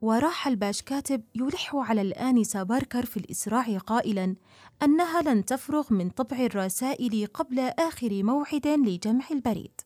وراح 0.00 0.46
الباش 0.46 0.82
كاتب 0.82 1.24
يلح 1.34 1.74
على 1.74 2.02
الآنسة 2.02 2.62
باركر 2.62 3.06
في 3.06 3.16
الإسراع 3.16 3.78
قائلا 3.78 4.36
أنها 4.82 5.22
لن 5.22 5.44
تفرغ 5.44 5.92
من 5.92 6.10
طبع 6.10 6.36
الرسائل 6.36 7.26
قبل 7.26 7.58
آخر 7.58 8.22
موعد 8.22 8.66
لجمع 8.66 9.24
البريد. 9.30 9.80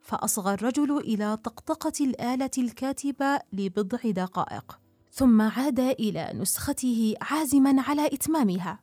فأصغى 0.00 0.54
الرجل 0.54 0.98
إلى 0.98 1.36
طقطقة 1.36 1.92
الآلة 2.00 2.50
الكاتبة 2.58 3.40
لبضع 3.52 4.10
دقائق 4.10 4.80
ثم 5.12 5.42
عاد 5.42 5.80
إلى 5.80 6.32
نسخته 6.34 7.14
عازما 7.20 7.82
على 7.82 8.06
إتمامها 8.06 8.80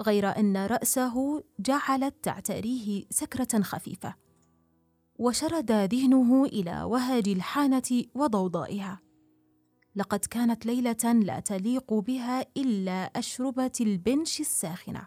غير 0.00 0.38
أن 0.38 0.66
رأسه 0.66 1.44
جعلت 1.60 2.14
تعتريه 2.22 3.04
سكرة 3.10 3.62
خفيفة. 3.62 4.25
وشرد 5.18 5.72
ذهنه 5.72 6.44
إلى 6.44 6.82
وهج 6.82 7.28
الحانة 7.28 8.04
وضوضائها. 8.14 9.00
لقد 9.96 10.18
كانت 10.18 10.66
ليلة 10.66 11.12
لا 11.12 11.40
تليق 11.40 11.94
بها 11.94 12.46
إلا 12.56 13.04
أشربة 13.04 13.72
البنش 13.80 14.40
الساخنة. 14.40 15.06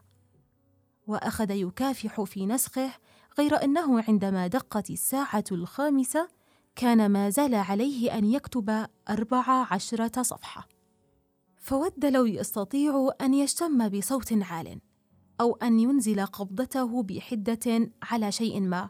وأخذ 1.08 1.52
يكافح 1.52 2.24
في 2.24 2.46
نسخه 2.46 2.92
غير 3.38 3.64
أنه 3.64 4.04
عندما 4.08 4.48
دقت 4.48 4.90
الساعة 4.90 5.44
الخامسة 5.52 6.28
كان 6.76 7.12
ما 7.12 7.30
زال 7.30 7.56
عليه 7.56 8.18
أن 8.18 8.26
يكتب 8.26 8.86
أربع 9.10 9.44
عشرة 9.72 10.22
صفحة. 10.22 10.68
فود 11.58 12.06
لو 12.06 12.26
يستطيع 12.26 13.10
أن 13.22 13.34
يشتم 13.34 13.90
بصوت 13.90 14.34
عال 14.34 14.82
أو 15.42 15.56
أن 15.56 15.80
ينزل 15.80 16.26
قبضته 16.26 17.04
بحدة 17.04 17.92
على 18.04 18.32
شيء 18.32 18.62
ما. 18.62 18.90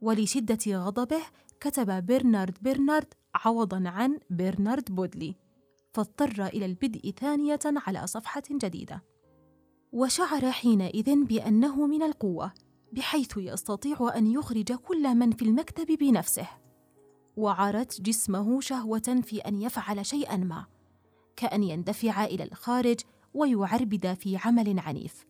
ولشدة 0.00 0.78
غضبه 0.78 1.22
كتب 1.60 2.06
برنارد 2.06 2.56
برنارد 2.62 3.14
عوضا 3.34 3.82
عن 3.86 4.18
برنارد 4.30 4.94
بودلي 4.94 5.34
فاضطر 5.92 6.46
إلى 6.46 6.66
البدء 6.66 7.10
ثانية 7.10 7.58
على 7.64 8.06
صفحة 8.06 8.42
جديدة. 8.50 9.04
وشعر 9.92 10.50
حينئذ 10.50 11.24
بأنه 11.24 11.86
من 11.86 12.02
القوة 12.02 12.52
بحيث 12.92 13.36
يستطيع 13.36 14.12
أن 14.16 14.26
يخرج 14.26 14.72
كل 14.72 15.14
من 15.14 15.30
في 15.30 15.42
المكتب 15.42 15.86
بنفسه. 15.86 16.48
وعرت 17.36 18.00
جسمه 18.00 18.60
شهوة 18.60 19.20
في 19.22 19.38
أن 19.38 19.62
يفعل 19.62 20.06
شيئا 20.06 20.36
ما 20.36 20.66
كأن 21.36 21.62
يندفع 21.62 22.24
إلى 22.24 22.44
الخارج 22.44 23.00
ويعربد 23.34 24.14
في 24.14 24.36
عمل 24.36 24.78
عنيف. 24.78 25.26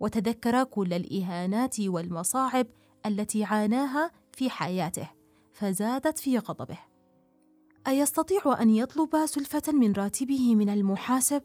وتذكر 0.00 0.64
كل 0.64 0.92
الإهانات 0.92 1.80
والمصاعب 1.80 2.66
التي 3.06 3.44
عاناها 3.44 4.10
في 4.32 4.50
حياته 4.50 5.10
فزادت 5.52 6.18
في 6.18 6.38
غضبه. 6.38 6.78
أيستطيع 7.88 8.62
أن 8.62 8.70
يطلب 8.70 9.26
سلفة 9.26 9.72
من 9.72 9.92
راتبه 9.92 10.54
من 10.54 10.68
المحاسب؟ 10.68 11.42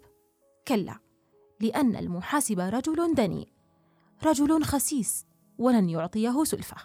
كلا 0.67 0.99
لأن 1.59 1.95
المحاسب 1.95 2.59
رجل 2.59 3.13
دنيء 3.13 3.47
رجل 4.23 4.63
خسيس 4.63 5.25
ولن 5.57 5.89
يعطيه 5.89 6.43
سلفة. 6.43 6.77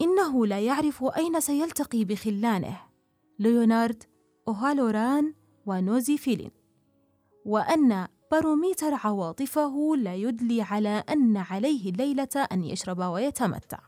إنه 0.00 0.46
لا 0.46 0.60
يعرف 0.60 1.04
أين 1.04 1.40
سيلتقي 1.40 2.04
بخلانه. 2.04 2.80
ليونارد 3.38 4.02
وأوهالوران 4.48 5.34
ونوزي 5.66 6.18
فلين. 6.18 6.50
وأن 7.44 8.08
باروميتر 8.30 8.94
عواطفه 8.94 9.96
ليدل 9.96 10.62
على 10.62 11.04
أن 11.10 11.36
عليه 11.36 11.90
الليلة 11.90 12.46
أن 12.52 12.64
يشرب 12.64 12.98
ويتمتع. 12.98 13.78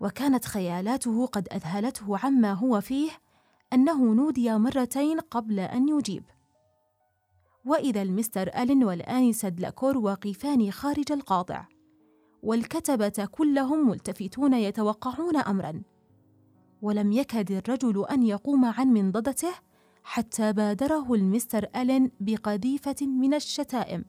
وكانت 0.00 0.44
خيالاته 0.44 1.26
قد 1.26 1.48
أذهلته 1.52 2.18
عما 2.18 2.52
هو 2.52 2.80
فيه 2.80 3.10
أنه 3.72 4.14
نودي 4.14 4.58
مرتين 4.58 5.20
قبل 5.20 5.60
أن 5.60 5.88
يجيب. 5.88 6.24
وإذا 7.64 8.02
المستر 8.02 8.48
ألين 8.48 8.84
والانسه 8.84 9.48
دلاكور 9.48 9.98
واقفان 9.98 10.70
خارج 10.70 11.12
القاطع 11.12 11.66
والكتبة 12.42 13.28
كلهم 13.32 13.88
ملتفتون 13.88 14.54
يتوقعون 14.54 15.36
امرا. 15.36 15.82
ولم 16.82 17.12
يكد 17.12 17.52
الرجل 17.52 18.04
أن 18.10 18.22
يقوم 18.22 18.64
عن 18.64 18.88
منضدته 18.88 19.65
حتى 20.08 20.52
بادره 20.52 21.14
المستر 21.14 21.66
ألين 21.76 22.10
بقذيفة 22.20 23.06
من 23.06 23.34
الشتائم. 23.34 24.04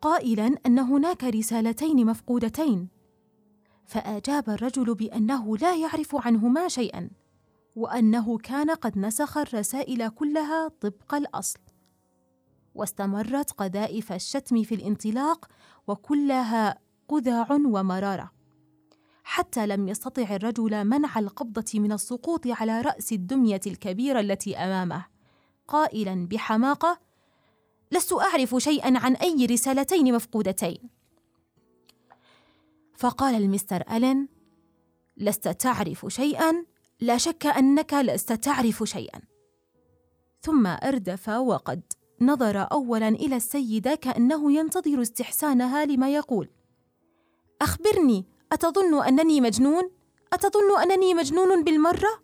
قائلا 0.00 0.56
أن 0.66 0.78
هناك 0.78 1.24
رسالتين 1.24 2.06
مفقودتين. 2.06 2.88
فأجاب 3.86 4.50
الرجل 4.50 4.94
بأنه 4.94 5.56
لا 5.56 5.76
يعرف 5.76 6.26
عنهما 6.26 6.68
شيئا 6.68 7.10
وأنه 7.76 8.38
كان 8.38 8.70
قد 8.70 8.98
نسخ 8.98 9.38
الرسائل 9.38 10.08
كلها 10.08 10.68
طبق 10.68 11.14
الأصل. 11.14 11.60
واستمرت 12.74 13.50
قذائف 13.50 14.12
الشتم 14.12 14.62
في 14.62 14.74
الانطلاق 14.74 15.48
وكلها 15.86 16.78
قذع 17.08 17.46
ومرارة. 17.52 18.32
حتى 19.24 19.66
لم 19.66 19.88
يستطع 19.88 20.22
الرجل 20.22 20.84
منع 20.84 21.18
القبضة 21.18 21.80
من 21.80 21.92
السقوط 21.92 22.46
على 22.46 22.80
رأس 22.80 23.12
الدمية 23.12 23.60
الكبيرة 23.66 24.20
التي 24.20 24.56
أمامه. 24.56 25.06
قائلا 25.68 26.26
بحماقة 26.26 27.00
لست 27.92 28.12
أعرف 28.12 28.56
شيئا 28.58 28.98
عن 28.98 29.14
أي 29.14 29.46
رسالتين 29.46 30.14
مفقودتين. 30.14 30.78
فقال 32.96 33.34
المستر 33.34 33.82
ألين 33.90 34.28
لست 35.16 35.48
تعرف 35.48 36.06
شيئا 36.08 36.64
لا 37.00 37.16
شك 37.16 37.46
أنك 37.46 37.94
لست 37.94 38.32
تعرف 38.32 38.82
شيئا. 38.84 39.20
ثم 40.40 40.66
أردف 40.66 41.28
وقد 41.28 41.82
نظر 42.20 42.72
أولا 42.72 43.08
إلى 43.08 43.36
السيدة 43.36 43.94
كأنه 43.94 44.52
ينتظر 44.52 45.02
استحسانها 45.02 45.84
لما 45.84 46.14
يقول 46.14 46.48
أخبرني 47.62 48.24
أتظن 48.52 49.02
أنني 49.04 49.40
مجنون؟ 49.40 49.90
أتظن 50.32 50.80
أنني 50.82 51.14
مجنون 51.14 51.64
بالمرة؟ 51.64 52.22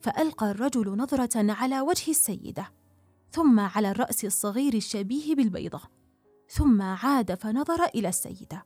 فألقى 0.00 0.50
الرجل 0.50 0.96
نظرة 0.96 1.52
على 1.52 1.80
وجه 1.80 2.10
السيدة 2.10 2.72
ثم 3.30 3.60
على 3.60 3.90
الرأس 3.90 4.24
الصغير 4.24 4.74
الشبيه 4.74 5.34
بالبيضة 5.34 5.80
ثم 6.48 6.82
عاد 6.82 7.34
فنظر 7.34 7.84
إلى 7.84 8.08
السيدة 8.08 8.64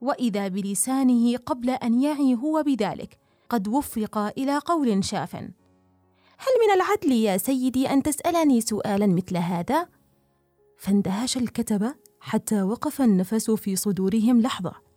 وإذا 0.00 0.48
بلسانه 0.48 1.36
قبل 1.36 1.70
أن 1.70 2.02
يعي 2.02 2.34
هو 2.34 2.62
بذلك 2.62 3.18
قد 3.48 3.68
وفق 3.68 4.18
إلى 4.18 4.58
قول 4.58 5.04
شاف 5.04 5.34
هل 6.38 6.52
من 6.66 6.74
العدل 6.74 7.12
يا 7.12 7.36
سيدي 7.36 7.90
أن 7.90 8.02
تسألني 8.02 8.60
سؤالا 8.60 9.06
مثل 9.06 9.36
هذا 9.36 9.88
فاندهش 10.78 11.36
الكتبه 11.36 11.94
حتى 12.20 12.62
وقف 12.62 13.02
النفس 13.02 13.50
في 13.50 13.76
صدورهم 13.76 14.40
لحظة 14.40 14.91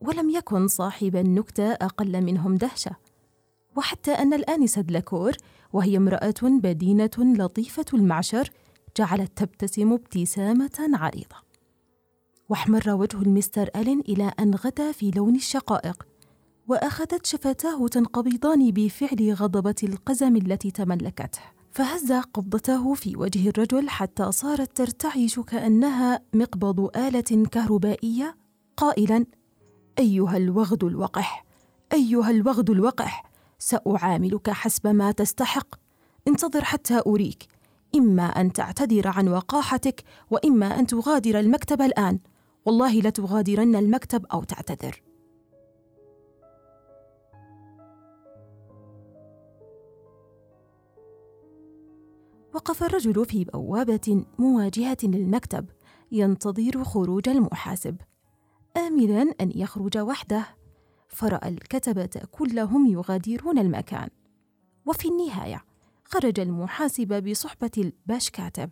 ولم 0.00 0.30
يكن 0.30 0.68
صاحب 0.68 1.16
النكتة 1.16 1.72
أقل 1.72 2.20
منهم 2.20 2.56
دهشة. 2.56 2.96
وحتى 3.76 4.10
أن 4.10 4.34
الآنسة 4.34 4.80
دلاكور 4.80 5.32
وهي 5.72 5.96
امرأة 5.96 6.34
بدينة 6.42 7.10
لطيفة 7.18 7.84
المعشر 7.94 8.50
جعلت 8.96 9.38
تبتسم 9.38 9.92
ابتسامة 9.92 10.90
عريضة. 10.92 11.36
واحمر 12.48 12.90
وجه 12.90 13.22
المستر 13.22 13.70
ألين 13.76 14.00
إلى 14.00 14.32
أن 14.40 14.54
غدا 14.54 14.92
في 14.92 15.10
لون 15.10 15.34
الشقائق. 15.34 16.06
وأخذت 16.68 17.26
شفتاه 17.26 17.88
تنقبضان 17.88 18.70
بفعل 18.70 19.32
غضبة 19.32 19.74
القزم 19.82 20.36
التي 20.36 20.70
تملكته. 20.70 21.40
فهز 21.70 22.12
قبضته 22.12 22.94
في 22.94 23.16
وجه 23.16 23.48
الرجل 23.48 23.88
حتى 23.88 24.32
صارت 24.32 24.76
ترتعش 24.76 25.40
كأنها 25.40 26.20
مقبض 26.34 26.96
آلة 26.96 27.46
كهربائية. 27.50 28.36
قائلا 28.76 29.26
أيها 30.00 30.36
الوغد 30.36 30.84
الوقح 30.84 31.44
أيها 31.92 32.30
الوغد 32.30 32.70
الوقح 32.70 33.30
سأعاملك 33.58 34.50
حسب 34.50 34.86
ما 34.86 35.12
تستحق. 35.12 35.74
انتظر 36.28 36.64
حتى 36.64 37.02
أريك 37.06 37.46
إما 37.94 38.22
أن 38.22 38.52
تعتذر 38.52 39.08
عن 39.08 39.28
وقاحتك 39.28 40.04
وإما 40.30 40.78
أن 40.78 40.86
تغادر 40.86 41.40
المكتب 41.40 41.82
الآن. 41.82 42.18
والله 42.66 43.00
لتغادرن 43.00 43.76
المكتب 43.76 44.26
أو 44.26 44.42
تعتذر. 44.42 45.02
وقف 52.54 52.82
الرجل 52.82 53.24
في 53.24 53.44
بوابة 53.44 54.24
مواجهة 54.38 54.98
للمكتب 55.02 55.66
ينتظر 56.12 56.84
خروج 56.84 57.28
المحاسب. 57.28 57.96
آملا 58.76 59.22
أن 59.40 59.52
يخرج 59.54 59.98
وحده. 59.98 60.46
فرأى 61.08 61.48
الكتبة 61.48 62.22
كلهم 62.30 62.86
يغادرون 62.86 63.58
المكان. 63.58 64.08
وفي 64.86 65.08
النهاية 65.08 65.64
خرج 66.04 66.40
المحاسب 66.40 67.30
بصحبة 67.30 67.70
الباش 67.78 68.30
كاتب 68.30 68.70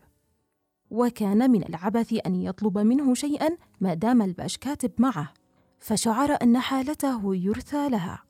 وكان 0.90 1.50
من 1.50 1.68
العبث 1.68 2.20
أن 2.26 2.34
يطلب 2.34 2.78
منه 2.78 3.14
شيئا 3.14 3.56
ما 3.80 3.94
دام 3.94 4.22
الباش 4.22 4.56
كاتب 4.56 4.92
معه 4.98 5.32
فشعر 5.78 6.38
أن 6.42 6.58
حالته 6.58 7.34
يرثى 7.34 7.88
لها. 7.88 8.22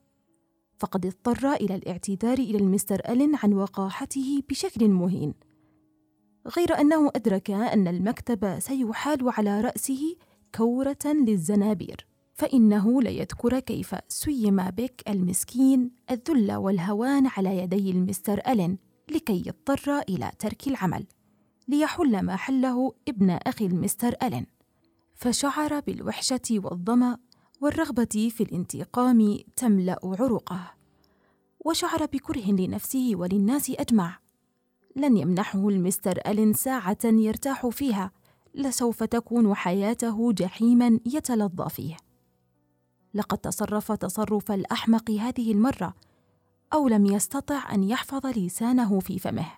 فقد 0.78 1.06
اضطر 1.06 1.52
إلى 1.52 1.74
الاعتذار 1.74 2.38
إلى 2.38 2.58
المستر 2.58 3.00
ألين 3.08 3.36
عن 3.42 3.52
وقاحته 3.52 4.42
بشكل 4.48 4.88
مهين. 4.88 5.34
غير 6.56 6.80
أنه 6.80 7.10
أدرك 7.16 7.50
أن 7.50 7.88
المكتب 7.88 8.58
سيحال 8.60 9.28
على 9.28 9.60
رأسه 9.60 10.16
كورة 10.56 10.98
للزنابير 11.04 12.06
فإنه 12.34 13.02
ليذكر 13.02 13.58
كيف 13.58 13.94
سيم 14.08 14.70
بيك 14.70 15.02
المسكين 15.08 15.90
الذل 16.10 16.52
والهوان 16.52 17.26
على 17.26 17.58
يدي 17.58 17.90
المستر 17.90 18.40
ألين 18.48 18.78
لكي 19.10 19.42
يضطر 19.46 19.98
إلى 19.98 20.30
ترك 20.38 20.68
العمل 20.68 21.06
ليحل 21.68 22.24
محله 22.24 22.92
ابن 23.08 23.30
أخي 23.30 23.66
المستر 23.66 24.14
ألين. 24.22 24.46
فشعر 25.14 25.80
بالوحشة 25.80 26.40
والظمأ 26.50 27.18
والرغبة 27.60 28.30
في 28.36 28.42
الانتقام 28.42 29.38
تملأ 29.56 29.98
عروقه. 30.04 30.74
وشعر 31.60 32.06
بكره 32.06 32.50
لنفسه 32.50 33.10
وللناس 33.14 33.70
أجمع 33.70 34.18
لن 34.96 35.16
يمنحه 35.16 35.68
المستر 35.68 36.18
ألين 36.26 36.52
ساعة 36.52 36.98
يرتاح 37.04 37.66
فيها 37.66 38.12
لسوف 38.58 39.02
تكون 39.02 39.54
حياته 39.54 40.32
جحيما 40.32 41.00
يتلظى 41.06 41.68
فيه. 41.68 41.96
لقد 43.14 43.38
تصرف 43.38 43.92
تصرف 43.92 44.52
الأحمق 44.52 45.10
هذه 45.10 45.52
المرة 45.52 45.94
أو 46.72 46.88
لم 46.88 47.06
يستطع 47.06 47.74
أن 47.74 47.84
يحفظ 47.84 48.26
لسانه 48.26 49.00
في 49.00 49.18
فمه. 49.18 49.52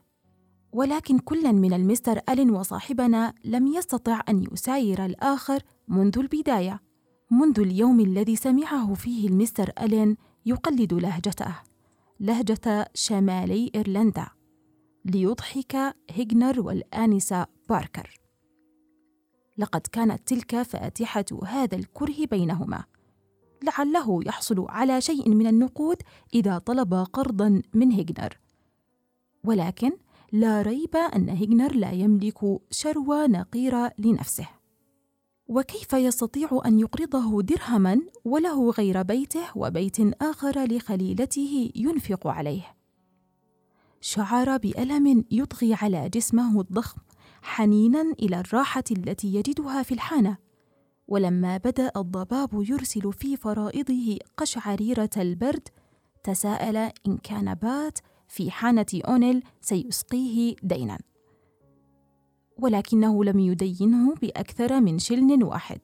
ولكن 0.72 1.18
كلا 1.18 1.52
من 1.52 1.72
المستر 1.72 2.20
ألين 2.28 2.50
وصاحبنا 2.50 3.34
لم 3.44 3.66
يستطع 3.66 4.20
أن 4.28 4.46
يساير 4.52 5.04
الآخر 5.04 5.62
منذ 5.88 6.18
البداية 6.18 6.80
منذ 7.30 7.60
اليوم 7.60 8.00
الذي 8.00 8.36
سمعه 8.36 8.94
فيه 8.94 9.28
المستر 9.28 9.72
ألين 9.82 10.16
يقلد 10.46 10.94
لهجته 10.94 11.54
لهجة 12.20 12.90
شمالي 12.94 13.70
إيرلندا 13.74 14.26
ليضحك 15.04 15.96
هيجنر 16.10 16.60
والآنسة 16.60 17.46
باركر. 17.68 18.19
لقد 19.60 19.80
كانت 19.80 20.28
تلك 20.28 20.62
فاتحة 20.62 21.24
هذا 21.46 21.76
الكره 21.76 22.26
بينهما. 22.30 22.84
لعله 23.62 24.20
يحصل 24.26 24.66
على 24.68 25.00
شيء 25.00 25.28
من 25.28 25.46
النقود 25.46 25.96
إذا 26.34 26.58
طلب 26.58 26.94
قرضا 26.94 27.62
من 27.74 27.90
هيجنر. 27.92 28.38
ولكن 29.44 29.90
لا 30.32 30.62
ريب 30.62 30.96
أن 30.96 31.28
هيجنر 31.28 31.74
لا 31.74 31.90
يملك 31.90 32.38
شروى 32.70 33.26
نقيرة 33.26 33.92
لنفسه. 33.98 34.48
وكيف 35.48 35.92
يستطيع 35.92 36.60
أن 36.66 36.78
يقرضه 36.80 37.42
درهما 37.42 38.00
وله 38.24 38.70
غير 38.70 39.02
بيته 39.02 39.44
وبيت 39.56 40.22
آخر 40.22 40.64
لخليلته 40.64 41.70
ينفق 41.74 42.26
عليه؟ 42.26 42.76
شعر 44.00 44.56
بألم 44.56 45.24
يطغي 45.30 45.74
على 45.74 46.08
جسمه 46.08 46.60
الضخم. 46.60 47.00
حنينا 47.42 48.02
إلى 48.02 48.40
الراحة 48.40 48.84
التي 48.90 49.34
يجدها 49.34 49.82
في 49.82 49.94
الحانة. 49.94 50.36
ولما 51.08 51.56
بدأ 51.56 51.92
الضباب 51.96 52.48
يرسل 52.52 53.12
في 53.12 53.36
فرائضه 53.36 54.18
قشعريرة 54.36 55.10
البرد 55.16 55.68
تساءل 56.24 56.76
إن 56.76 57.16
كان 57.22 57.54
بات 57.54 57.98
في 58.28 58.50
حانة 58.50 58.86
أونيل 58.94 59.42
سيسقيه 59.60 60.56
دينا. 60.62 60.98
ولكنه 62.58 63.24
لم 63.24 63.38
يدينه 63.38 64.14
بأكثر 64.14 64.80
من 64.80 64.98
شلن 64.98 65.42
واحد. 65.42 65.80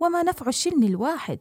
وما 0.00 0.22
نفع 0.22 0.48
الشلن 0.48 0.84
الواحد؟ 0.84 1.38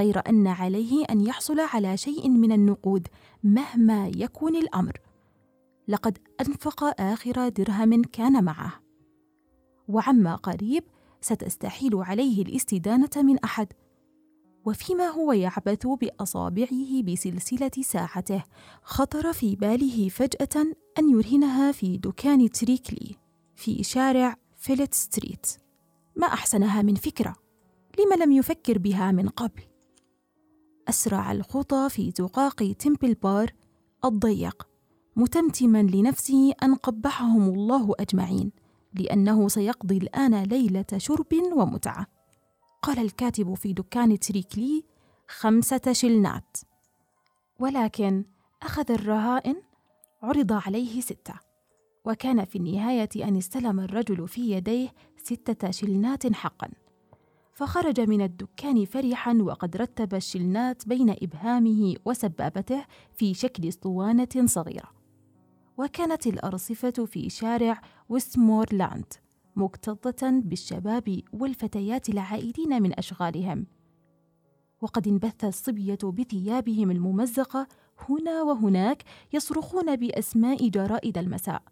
غير 0.00 0.22
أن 0.28 0.46
عليه 0.46 1.04
أن 1.10 1.20
يحصل 1.20 1.60
على 1.60 1.96
شيء 1.96 2.28
من 2.28 2.52
النقود 2.52 3.08
مهما 3.44 4.08
يكن 4.08 4.56
الأمر. 4.56 5.00
لقد 5.88 6.18
أنفق 6.40 7.00
آخر 7.00 7.48
درهم 7.48 8.02
كان 8.02 8.44
معه. 8.44 8.82
وعما 9.88 10.36
قريب 10.36 10.84
ستستحيل 11.20 11.94
عليه 11.94 12.42
الاستدانة 12.42 13.10
من 13.16 13.38
أحد. 13.38 13.72
وفيما 14.64 15.08
هو 15.08 15.32
يعبث 15.32 15.86
بأصابعه 15.86 17.02
بسلسلة 17.02 17.70
ساعته 17.80 18.44
خطر 18.82 19.32
في 19.32 19.56
باله 19.56 20.08
فجأة 20.08 20.66
أن 20.98 21.10
يرهنها 21.10 21.72
في 21.72 21.98
دكان 21.98 22.50
تيري 22.50 22.83
كيلي 22.83 23.16
في 23.56 23.82
شارع 23.82 24.36
فليت 24.56 24.94
ستريت. 24.94 25.46
ما 26.16 26.26
أحسنها 26.26 26.82
من 26.82 26.94
فكرة؟ 26.94 27.34
لم 27.98 28.22
لم 28.22 28.32
يفكر 28.32 28.78
بها 28.78 29.12
من 29.12 29.28
قبل. 29.28 29.62
أسرع 30.88 31.32
الخطى 31.32 31.88
في 31.90 32.12
زقاق 32.16 32.72
تمبل 32.78 33.14
بار 33.14 33.52
الضيق. 34.04 34.71
متمتما 35.16 35.82
لنفسه 35.82 36.52
أن 36.62 36.74
قبحهم 36.74 37.48
الله 37.48 37.94
أجمعين 38.00 38.52
لأنه 38.94 39.48
سيقضي 39.48 39.96
الآن 39.96 40.42
ليلة 40.42 40.84
شرب 40.96 41.34
ومتعة. 41.56 42.06
قال 42.82 42.98
الكاتب 42.98 43.54
في 43.54 43.72
دكان 43.72 44.18
تريكلي 44.18 44.84
خمسة 45.28 45.92
شلنات. 45.92 46.56
ولكن 47.58 48.24
أخذ 48.62 48.92
الرهائن 48.92 49.56
عرض 50.22 50.52
عليه 50.52 51.00
ستة 51.00 51.34
وكان 52.04 52.44
في 52.44 52.58
النهاية 52.58 53.08
أن 53.16 53.36
استلم 53.36 53.80
الرجل 53.80 54.28
في 54.28 54.50
يديه 54.50 54.88
ستة 55.16 55.70
شلنات 55.70 56.32
حقا. 56.32 56.68
فخرج 57.54 58.00
من 58.00 58.22
الدكان 58.22 58.84
فرحا 58.84 59.34
وقد 59.34 59.76
رتب 59.76 60.14
الشلنات 60.14 60.88
بين 60.88 61.10
إبهامه 61.10 61.94
وسبابته 62.04 62.84
في 63.14 63.34
شكل 63.34 63.68
اسطوانة 63.68 64.28
صغيرة. 64.44 65.01
وكانت 65.82 66.26
الأرصفة 66.26 66.90
في 66.90 67.30
شارع 67.30 67.80
ويستمورلاند 68.08 69.12
مكتظة 69.56 70.40
بالشباب 70.44 71.20
والفتيات 71.32 72.08
العائدين 72.08 72.82
من 72.82 72.98
أشغالهم. 72.98 73.66
وقد 74.80 75.08
انبث 75.08 75.44
الصبية 75.44 75.98
بثيابهم 76.02 76.90
الممزقة 76.90 77.68
هنا 78.08 78.42
وهناك 78.42 79.02
يصرخون 79.32 79.96
بأسماء 79.96 80.68
جرائد 80.68 81.18
المساء. 81.18 81.62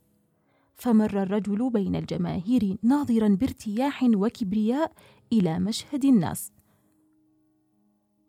فمر 0.74 1.22
الرجل 1.22 1.70
بين 1.70 1.96
الجماهير 1.96 2.76
ناظرا 2.82 3.28
بارتياح 3.28 4.02
وكبرياء 4.02 4.92
إلى 5.32 5.58
مشهد 5.58 6.04
الناس. 6.04 6.52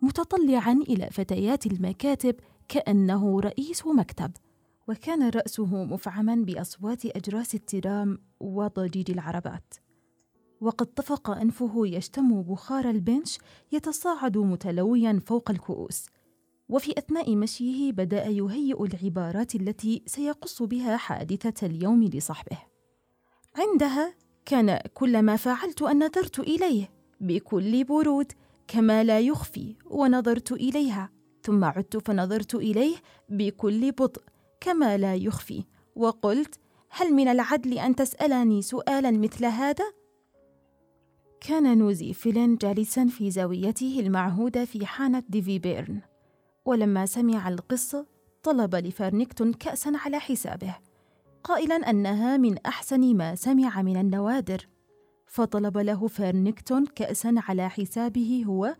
متطلعا 0.02 0.74
إلى 0.74 1.10
فتيات 1.12 1.66
المكاتب 1.66 2.36
كأنه 2.68 3.40
رئيس 3.40 3.88
مكتب. 3.88 4.32
وكان 4.88 5.30
رأسه 5.30 5.84
مفعما 5.84 6.36
بأصوات 6.36 7.06
أجراس 7.06 7.56
الترام 7.56 8.20
وضجيج 8.40 9.12
العربات. 9.12 9.74
وقد 10.62 10.86
طفق 10.86 11.30
أنفه 11.30 11.88
يشتم 11.88 12.42
بخار 12.42 12.90
البنش 12.90 13.38
يتصاعد 13.72 14.38
متلويا 14.38 15.22
فوق 15.26 15.52
الكؤوس. 15.52 16.06
وفي 16.70 16.98
أثناء 16.98 17.36
مشيه 17.36 17.92
بدأ 17.92 18.26
يهيئ 18.26 18.84
العبارات 18.84 19.56
التي 19.56 20.04
سيقص 20.06 20.64
بها 20.64 20.98
حادثة 20.98 21.68
اليوم 21.68 22.04
لصحبه 22.04 22.58
عندها 23.56 24.16
كان 24.46 24.80
كل 24.94 25.22
ما 25.22 25.36
فعلت 25.36 25.82
أن 25.82 26.06
نظرت 26.06 26.40
إليه 26.40 26.90
بكل 27.20 27.84
برود 27.84 28.32
كما 28.68 29.04
لا 29.04 29.20
يخفي 29.20 29.76
ونظرت 29.86 30.52
إليها 30.52 31.10
ثم 31.44 31.64
عدت 31.64 32.08
فنظرت 32.08 32.56
إليه 32.56 32.96
بكل 33.30 33.92
بطء. 33.92 34.22
كما 34.62 34.98
لا 34.98 35.16
يخفى. 35.16 35.64
وقلت 35.96 36.60
هل 36.90 37.14
من 37.14 37.28
العدل 37.28 37.80
أن 37.80 37.96
تسألني 37.96 38.62
سؤالا 38.62 39.12
مثل 39.12 39.46
هذا؟ 39.46 39.86
كان 41.42 41.78
نوزي 41.78 42.14
فلين 42.14 42.56
جالسا 42.56 43.06
في 43.06 43.32
زاويته 43.32 44.00
المعهودة 44.00 44.66
في 44.66 44.86
حانة 44.86 45.24
ديفي 45.30 45.60
بيرن. 45.60 46.02
ولما 46.66 47.06
سمع 47.06 47.50
القصة 47.50 48.06
طلب 48.44 48.76
لفارنكتون 48.76 49.54
كأسا 49.54 49.92
على 49.96 50.20
حسابه 50.20 50.76
قائلا 51.44 51.76
أنها 51.76 52.38
من 52.38 52.58
أحسن 52.58 53.16
ما 53.16 53.36
سمع 53.36 53.82
من 53.82 53.98
النوادر. 53.98 54.68
فطلب 55.28 55.78
له 55.78 56.08
فارنكتون 56.08 56.86
كأسا 56.86 57.36
على 57.38 57.70
حسابه 57.70 58.44
هو 58.48 58.76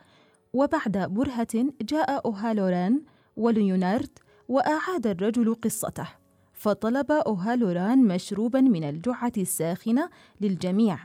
وبعد 0.54 0.98
برهة 0.98 1.66
جاء 1.82 2.26
أوهالوران 2.26 3.02
وليونارد 3.38 4.20
وأعاد 4.52 5.08
الرجل 5.08 5.56
قصته 5.56 6.08
فطلب 6.54 7.12
أوهالوران 7.12 8.08
مشروبا 8.08 8.62
من 8.62 8.84
الجعة 8.84 9.32
الساخنة 9.38 10.10
للجميع. 10.42 11.00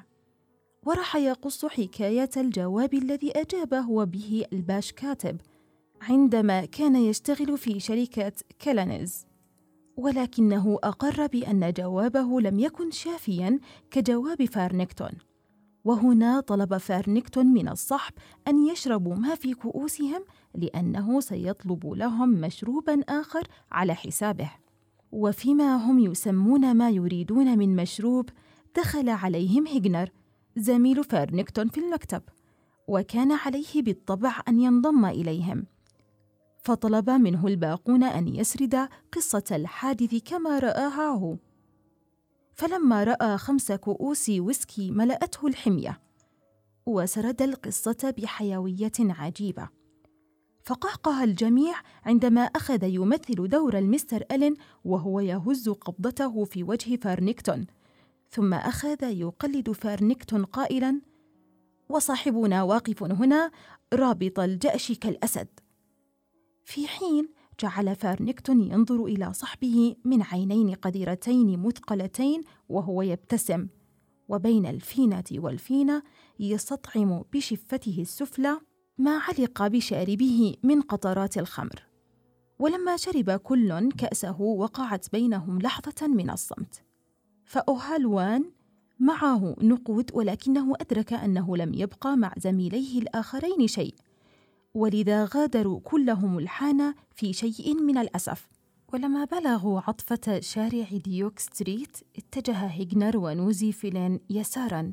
وراح 0.87 1.17
يقص 1.17 1.65
حكاية 1.65 2.31
الجواب 2.37 2.95
الذي 2.95 3.33
أجابه 3.41 4.05
به 4.05 4.45
الباش 4.53 4.93
كاتب 4.93 5.41
عندما 6.03 6.65
كان 6.65 6.97
يشتغل 6.97 7.59
في 7.59 7.81
شركة 7.81 8.33
كلانيز 8.63 9.27
ولكنه 9.97 10.79
أقر 10.83 11.27
بأن 11.27 11.73
جوابه 11.73 12.41
لم 12.41 12.61
يكن 12.61 12.91
شافيا 12.91 13.61
كجواب 13.91 14.45
فارنكتون. 14.45 15.13
وهنا 15.85 16.41
طلب 16.41 16.77
فارنكتون 16.77 17.47
من 17.47 17.69
الصحب 17.69 18.15
أن 18.49 18.67
يشربوا 18.67 19.15
ما 19.15 19.35
في 19.35 19.55
كؤوسهم 19.55 20.25
لأنه 20.57 21.21
سيطلب 21.21 21.87
لهم 21.87 22.29
مشروبا 22.41 23.01
آخر 23.09 23.49
على 23.73 23.95
حسابه. 23.95 24.51
وفيما 25.13 25.77
هم 25.77 25.99
يسمون 25.99 26.75
ما 26.75 26.91
يريدون 26.91 27.59
من 27.59 27.77
مشروب 27.77 28.31
دخل 28.77 29.09
عليهم 29.09 29.67
هيجنر 29.67 30.11
زميل 30.57 31.05
فارنكتون 31.05 31.69
في 31.69 31.81
المكتب 31.81 32.23
وكان 32.89 33.33
عليه 33.33 33.83
بالطبع 33.83 34.41
أن 34.49 34.61
ينضم 34.61 35.05
إليهم. 35.05 35.67
فطلب 36.59 37.11
منه 37.11 37.47
الباقون 37.47 38.05
أن 38.05 38.29
يسرد 38.29 38.89
قصة 39.13 39.45
الحادث 39.51 40.15
كما 40.31 40.59
رآها 40.59 41.09
هو. 41.09 41.37
فلما 42.55 43.05
رأى 43.05 43.39
خمس 43.39 43.73
كؤوس 43.73 44.29
ويسكي 44.29 44.91
ملأته 44.91 45.47
الحمية 45.47 46.01
وسرد 46.87 47.43
القصة 47.43 48.15
بحيوية 48.19 48.93
عجيبة. 49.01 49.69
فقهقه 50.67 51.25
الجميع 51.25 51.75
عندما 52.05 52.41
أخذ 52.41 52.83
يمثل 52.85 53.49
دور 53.49 53.79
المستر 53.79 54.25
ألين 54.33 54.55
وهو 54.85 55.21
يهز 55.21 55.69
قبضته 55.69 56.45
في 56.45 56.63
وجه 56.63 56.97
فارنكتون. 56.97 57.67
ثم 58.31 58.55
أخذ 58.55 59.03
يقلد 59.03 59.71
فارنكتون 59.71 60.45
قائلا 60.45 61.01
وصاحبنا 61.89 62.63
واقف 62.63 63.03
هنا 63.03 63.51
رابط 63.95 64.41
الجأش 64.41 64.93
كالأسد. 64.93 65.49
في 66.65 66.89
حين 66.89 67.29
جعل 67.61 67.97
فارنكتون 67.97 68.63
ينظر 68.63 69.05
إلى 69.05 69.33
صحبه 69.33 69.97
من 70.05 70.23
عينين 70.23 70.75
قديرتين 70.75 71.59
مثقلتين 71.59 72.41
وهو 72.69 73.03
يبتسم 73.03 73.69
وبين 74.29 74.67
الفينة 74.67 75.25
والفينة 75.33 76.03
يستطعم 76.41 77.23
بشفته 77.33 77.97
السفلى 78.01 78.61
ما 78.99 79.19
علق 79.19 79.67
بشاربه 79.67 80.57
من 80.63 80.81
قطرات 80.81 81.39
الخمر. 81.39 81.87
ولما 82.59 82.97
شرب 82.97 83.31
كل 83.31 83.89
كأسه 83.99 84.41
وقعت 84.41 85.13
بينهم 85.13 85.59
لحظة 85.59 86.07
من 86.07 86.31
الصمت. 86.31 86.83
فأوهالوان 87.45 88.45
معه 88.99 89.57
نقود 89.61 90.11
ولكنه 90.15 90.75
أدرك 90.81 91.13
أنه 91.13 91.57
لم 91.57 91.75
يبقى 91.75 92.17
مع 92.17 92.35
زميليه 92.39 92.99
الآخرين 92.99 93.67
شيء. 93.67 93.95
ولذا 94.75 95.29
غادروا 95.35 95.81
كلهم 95.81 96.39
الحانة 96.39 96.95
في 97.15 97.33
شيء 97.33 97.75
من 97.75 97.99
الأسف. 97.99 98.49
ولما 98.93 99.25
بلغوا 99.25 99.81
عطفة 99.81 100.41
شارع 100.41 100.87
ديوك 101.05 101.39
ستريت 101.39 101.97
اتجه 102.17 102.57
هيغنز 102.57 103.17
ونوزي 103.17 103.73
فلين 103.73 104.21
يسارا. 104.31 104.93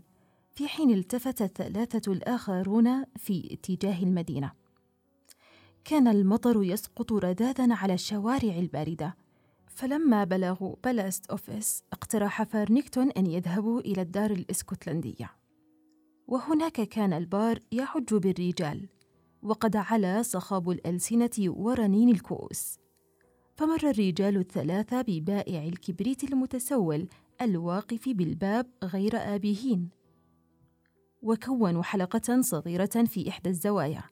في 0.55 0.67
حين 0.67 0.91
التفت 0.91 1.41
الثلاثة 1.41 2.11
الآخرون 2.11 3.05
في 3.15 3.49
اتجاه 3.51 4.03
المدينة. 4.03 4.51
كان 5.85 6.07
المطر 6.07 6.63
يسقط 6.63 7.13
رذاذا 7.13 7.73
على 7.73 7.93
الشوارع 7.93 8.57
الباردة 8.57 9.15
فلما 9.67 10.23
بلغوا 10.23 10.75
بلاست 10.83 11.25
أوفيس 11.25 11.83
اقترح 11.93 12.43
فارنكتون 12.43 13.11
أن 13.11 13.25
يذهبوا 13.25 13.79
إلى 13.79 14.01
الدار 14.01 14.31
الإسكتلندية. 14.31 15.31
وهناك 16.27 16.81
كان 16.81 17.13
البار 17.13 17.59
يعج 17.71 18.13
بالرجال 18.13 18.89
وقد 19.43 19.75
علا 19.75 20.21
صخاب 20.21 20.69
الألسنة 20.69 21.29
ورنين 21.39 22.09
الكؤوس. 22.09 22.77
فمر 23.55 23.89
الرجال 23.89 24.37
الثلاثة 24.37 25.01
ببائع 25.01 25.63
الكبريت 25.63 26.23
المتسول 26.23 27.07
الواقف 27.41 28.09
بالباب 28.09 28.67
غير 28.83 29.13
آبهين. 29.15 30.02
وكونوا 31.23 31.83
حلقة 31.83 32.41
صغيرة 32.41 33.05
في 33.05 33.29
إحدى 33.29 33.49
الزوايا. 33.49 34.03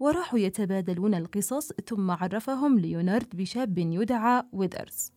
وراحوا 0.00 0.38
يتبادلون 0.38 1.14
القصص 1.14 1.72
ثم 1.72 2.10
عرفهم 2.10 2.78
ليونارد 2.78 3.36
بشاب 3.36 3.78
يدعى 3.78 4.42
ويذرز. 4.52 5.12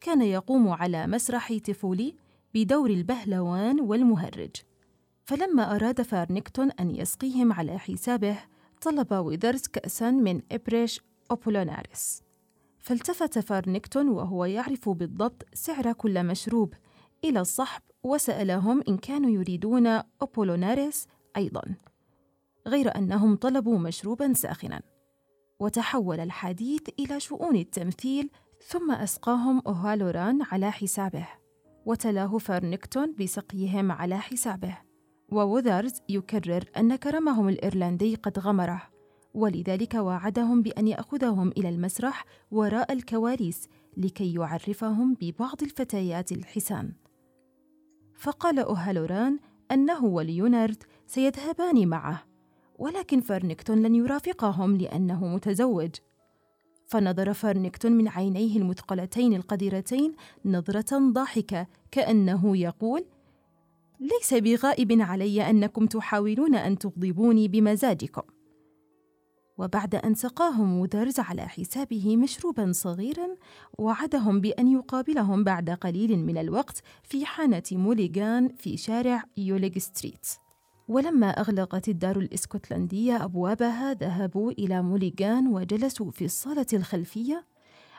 كان 0.00 0.22
يقوم 0.22 0.68
على 0.68 1.06
مسرح 1.06 1.52
تيفولي 1.52 2.14
بدور 2.54 2.90
البهلوان 2.90 3.80
والمهرج. 3.80 4.50
فلما 5.24 5.76
أراد 5.76 6.02
فارنكتون 6.02 6.70
أن 6.70 6.90
يسقيهم 6.90 7.52
على 7.52 7.78
حسابه 7.78 8.38
طلب 8.82 9.12
ويذرز 9.12 9.62
كأسا 9.62 10.10
من 10.10 10.42
إبريش 10.52 11.00
أوبولوناريس. 11.30 12.22
فالتفت 12.78 13.38
فارنكتون 13.38 14.08
وهو 14.08 14.44
يعرف 14.44 14.88
بالضبط 14.88 15.46
سعر 15.54 15.92
كل 15.92 16.26
مشروب. 16.26 16.74
إلى 17.28 17.40
الصحب 17.40 17.82
وسألهم 18.02 18.82
إن 18.88 18.96
كانوا 18.96 19.30
يريدون 19.30 19.86
أوبولوناريس 20.22 21.06
أيضا 21.36 21.62
غير 22.66 22.96
أنهم 22.96 23.36
طلبوا 23.36 23.78
مشروبا 23.78 24.32
ساخنا. 24.32 24.82
وتحول 25.60 26.20
الحديث 26.20 26.82
إلى 26.98 27.20
شؤون 27.20 27.56
التمثيل 27.56 28.30
ثم 28.66 28.90
أسقاهم 28.90 29.62
أوهالوران 29.66 30.42
على 30.42 30.72
حسابه 30.72 31.28
وتلاه 31.86 32.38
فارنكتون 32.38 33.14
بسقيهم 33.20 33.92
على 33.92 34.18
حسابه. 34.18 34.78
ووذرز 35.28 35.92
يكرر 36.08 36.64
أن 36.76 36.96
كرمهم 36.96 37.48
الإيرلندي 37.48 38.14
قد 38.14 38.38
غمره 38.38 38.82
ولذلك 39.34 39.94
وعدهم 39.94 40.62
بأن 40.62 40.88
يأخذهم 40.88 41.48
إلى 41.48 41.68
المسرح 41.68 42.24
وراء 42.50 42.92
الكواليس 42.92 43.68
لكي 43.96 44.34
يعرفهم 44.34 45.16
ببعض 45.20 45.62
الفتيات 45.62 46.32
الحسان. 46.32 46.92
فقال 48.18 48.58
أوهالوران 48.58 49.38
أنه 49.72 50.04
وليونارد 50.04 50.82
سيذهبان 51.06 51.88
معه. 51.88 52.22
ولكن 52.78 53.20
فرنكتون 53.20 53.82
لن 53.82 53.94
يرافقهم 53.94 54.76
لأنه 54.76 55.26
متزوج. 55.26 55.90
فنظر 56.86 57.32
فرنكتون 57.32 57.92
من 57.92 58.08
عينيه 58.08 58.58
المثقلتين 58.58 59.34
القديرتين 59.34 60.14
نظرة 60.44 61.12
ضاحكة 61.12 61.66
كأنه 61.90 62.56
يقول 62.56 63.04
ليس 64.00 64.34
بغائب 64.34 65.00
علي 65.00 65.50
أنكم 65.50 65.86
تحاولون 65.86 66.54
أن 66.54 66.78
تغضبوني 66.78 67.48
بمزاجكم. 67.48 68.22
وبعد 69.58 69.94
أن 69.94 70.14
سقاهم 70.14 70.78
وودرز 70.78 71.20
على 71.20 71.48
حسابه 71.48 72.16
مشروبا 72.16 72.72
صغيرا 72.72 73.28
وعدهم 73.78 74.40
بأن 74.40 74.68
يقابلهم 74.68 75.44
بعد 75.44 75.70
قليل 75.70 76.18
من 76.18 76.38
الوقت 76.38 76.82
في 77.02 77.26
حانة 77.26 77.62
موليغان 77.72 78.48
في 78.48 78.76
شارع 78.76 79.24
يوليغ 79.36 79.78
street. 79.78 80.26
ولما 80.88 81.30
أغلقت 81.30 81.88
الدار 81.88 82.18
الإسكتلندية 82.18 83.24
أبوابها 83.24 83.94
ذهبوا 83.94 84.50
إلى 84.52 84.82
موليغان 84.82 85.48
وجلسوا 85.48 86.10
في 86.10 86.24
الصالة 86.24 86.66
الخلفية 86.72 87.46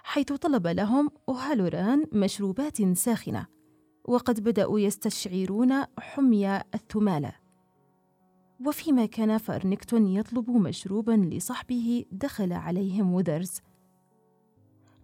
حيث 0.03 0.33
طلب 0.33 0.67
لهم 0.67 1.09
أوهالوران 1.29 2.05
مشروبات 2.13 2.97
ساخنة 2.97 3.45
وقد 4.05 4.43
بدأوا 4.43 4.79
يستشعرون 4.79 5.83
حمي 5.99 6.57
الثمالة. 6.57 7.46
وفيما 8.65 9.05
كان 9.05 9.37
فأرنكتون 9.37 10.07
يطلب 10.07 10.49
مشروبا 10.49 11.11
لصحبه 11.11 12.05
دخل 12.11 12.53
عليهم 12.53 13.13
وذرز 13.13 13.61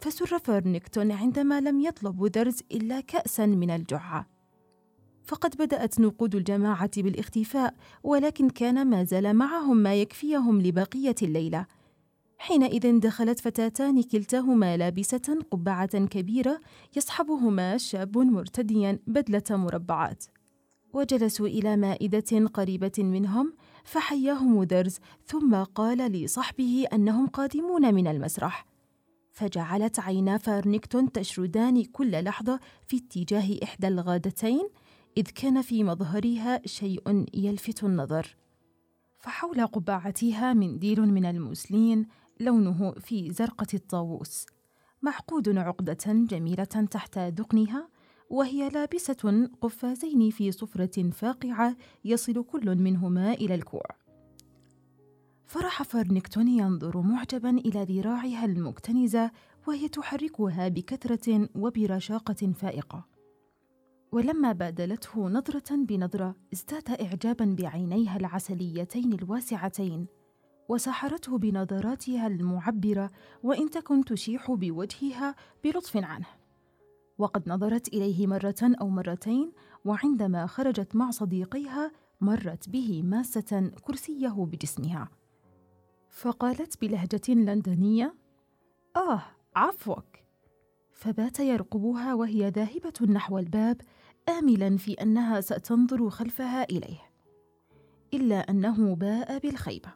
فسر 0.03 0.39
فأرنكتون 0.39 1.11
عندما 1.11 1.61
لم 1.61 1.79
يطلب 1.79 2.19
وذرز 2.21 2.59
إلا 2.71 2.99
كأسا 2.99 3.45
من 3.45 3.69
الجعة. 3.69 4.27
فقد 5.23 5.55
بدأت 5.57 5.99
نقود 5.99 6.35
الجماعة 6.35 6.91
بالاختفاء 6.97 7.75
ولكن 8.03 8.49
كان 8.49 8.87
ما 8.87 9.03
زال 9.03 9.33
معهم 9.33 9.77
ما 9.77 9.95
يكفيهم 9.95 10.61
لبقية 10.61 11.15
الليلة. 11.21 11.65
حينئذ 12.37 12.99
دخلت 12.99 13.39
فتاتان 13.39 14.03
كلتاهما 14.03 14.77
لابسة 14.77 15.39
قبعة 15.51 16.05
كبيرة 16.05 16.61
يصحبهما 16.95 17.77
شاب 17.77 18.17
مرتديا 18.17 18.99
بدلة 19.07 19.43
مربعات. 19.57 20.25
وجلسوا 20.93 21.47
إلى 21.47 21.77
مائدة 21.77 22.47
قريبة 22.53 22.91
منهم 22.97 23.53
فحياهم 23.83 24.63
درز 24.63 24.99
ثم 25.25 25.55
قال 25.55 25.97
لصحبه 25.97 26.85
أنهم 26.93 27.27
قادمون 27.27 27.93
من 27.93 28.07
المسرح. 28.07 28.65
فجعلت 29.31 29.99
عينا 29.99 30.37
فارنكتون 30.37 31.11
تشردان 31.11 31.83
كل 31.83 32.23
لحظة 32.23 32.59
في 32.87 32.97
اتجاه 32.97 33.57
إحدى 33.63 33.87
الغادتين 33.87 34.69
إذ 35.17 35.23
كان 35.23 35.61
في 35.61 35.83
مظهرها 35.83 36.61
شيء 36.65 37.25
يلفت 37.33 37.83
النظر. 37.83 38.35
فحول 39.17 39.67
قبعتها 39.67 40.53
منديل 40.53 41.01
من 41.01 41.25
الموسلين 41.25 42.07
لونه 42.39 42.91
في 42.91 43.31
زرقة 43.31 43.67
الطاووس 43.73 44.45
معقود 45.01 45.57
عقدة 45.57 45.97
جميلة 46.07 46.63
تحت 46.63 47.19
ذقنها 47.19 47.89
وهي 48.33 48.69
لابسة 48.69 49.49
قفازين 49.61 50.29
في 50.29 50.51
صفرة 50.51 51.09
فاقعة 51.09 51.75
يصل 52.05 52.43
كل 52.43 52.75
منهما 52.75 53.33
إلى 53.33 53.55
الكوع. 53.55 53.85
فرح 55.45 55.83
فارنكتون 55.83 56.47
ينظر 56.47 57.01
معجبا 57.01 57.49
إلى 57.49 57.83
ذراعها 57.83 58.45
المكتنزة 58.45 59.31
وهي 59.67 59.87
تحركها 59.87 60.67
بكثرة 60.67 61.49
وبرشاقة 61.55 62.53
فائقة. 62.53 63.05
ولما 64.11 64.51
بادلته 64.51 65.29
نظرة 65.29 65.75
بنظرة 65.75 66.35
ازداد 66.53 66.89
إعجابا 66.89 67.55
بعينيها 67.59 68.17
العسليتين 68.17 69.13
الواسعتين 69.13 70.07
وسحرته 70.69 71.37
بنظراتها 71.37 72.27
المعبرة 72.27 73.11
وإن 73.43 73.69
تكن 73.69 74.05
تشيح 74.05 74.51
بوجهها 74.51 75.35
بلطف 75.63 75.97
عنه. 75.97 76.42
وقد 77.23 77.49
نظرت 77.49 77.87
إليه 77.87 78.27
مرة 78.27 78.55
أو 78.61 78.89
مرتين 78.89 79.51
وعندما 79.85 80.45
خرجت 80.45 80.95
مع 80.95 81.11
صديقيها 81.11 81.91
مرت 82.21 82.69
به 82.69 83.01
ماسة 83.03 83.71
كرسيه 83.81 84.45
بجسمها. 84.51 85.09
فقالت 86.09 86.81
بلهجة 86.81 87.21
لندنية 87.29 88.15
آه 88.95 89.21
عفوك. 89.55 90.05
فبات 90.91 91.39
يرقبها 91.39 92.13
وهي 92.13 92.49
ذاهبة 92.49 93.13
نحو 93.13 93.37
الباب 93.37 93.81
آملا 94.29 94.77
في 94.77 94.93
أنها 94.93 95.41
ستنظر 95.41 96.09
خلفها 96.09 96.63
إليه. 96.63 97.01
إلا 98.13 98.49
أنه 98.49 98.95
باء 98.95 99.39
بالخيبة. 99.39 99.93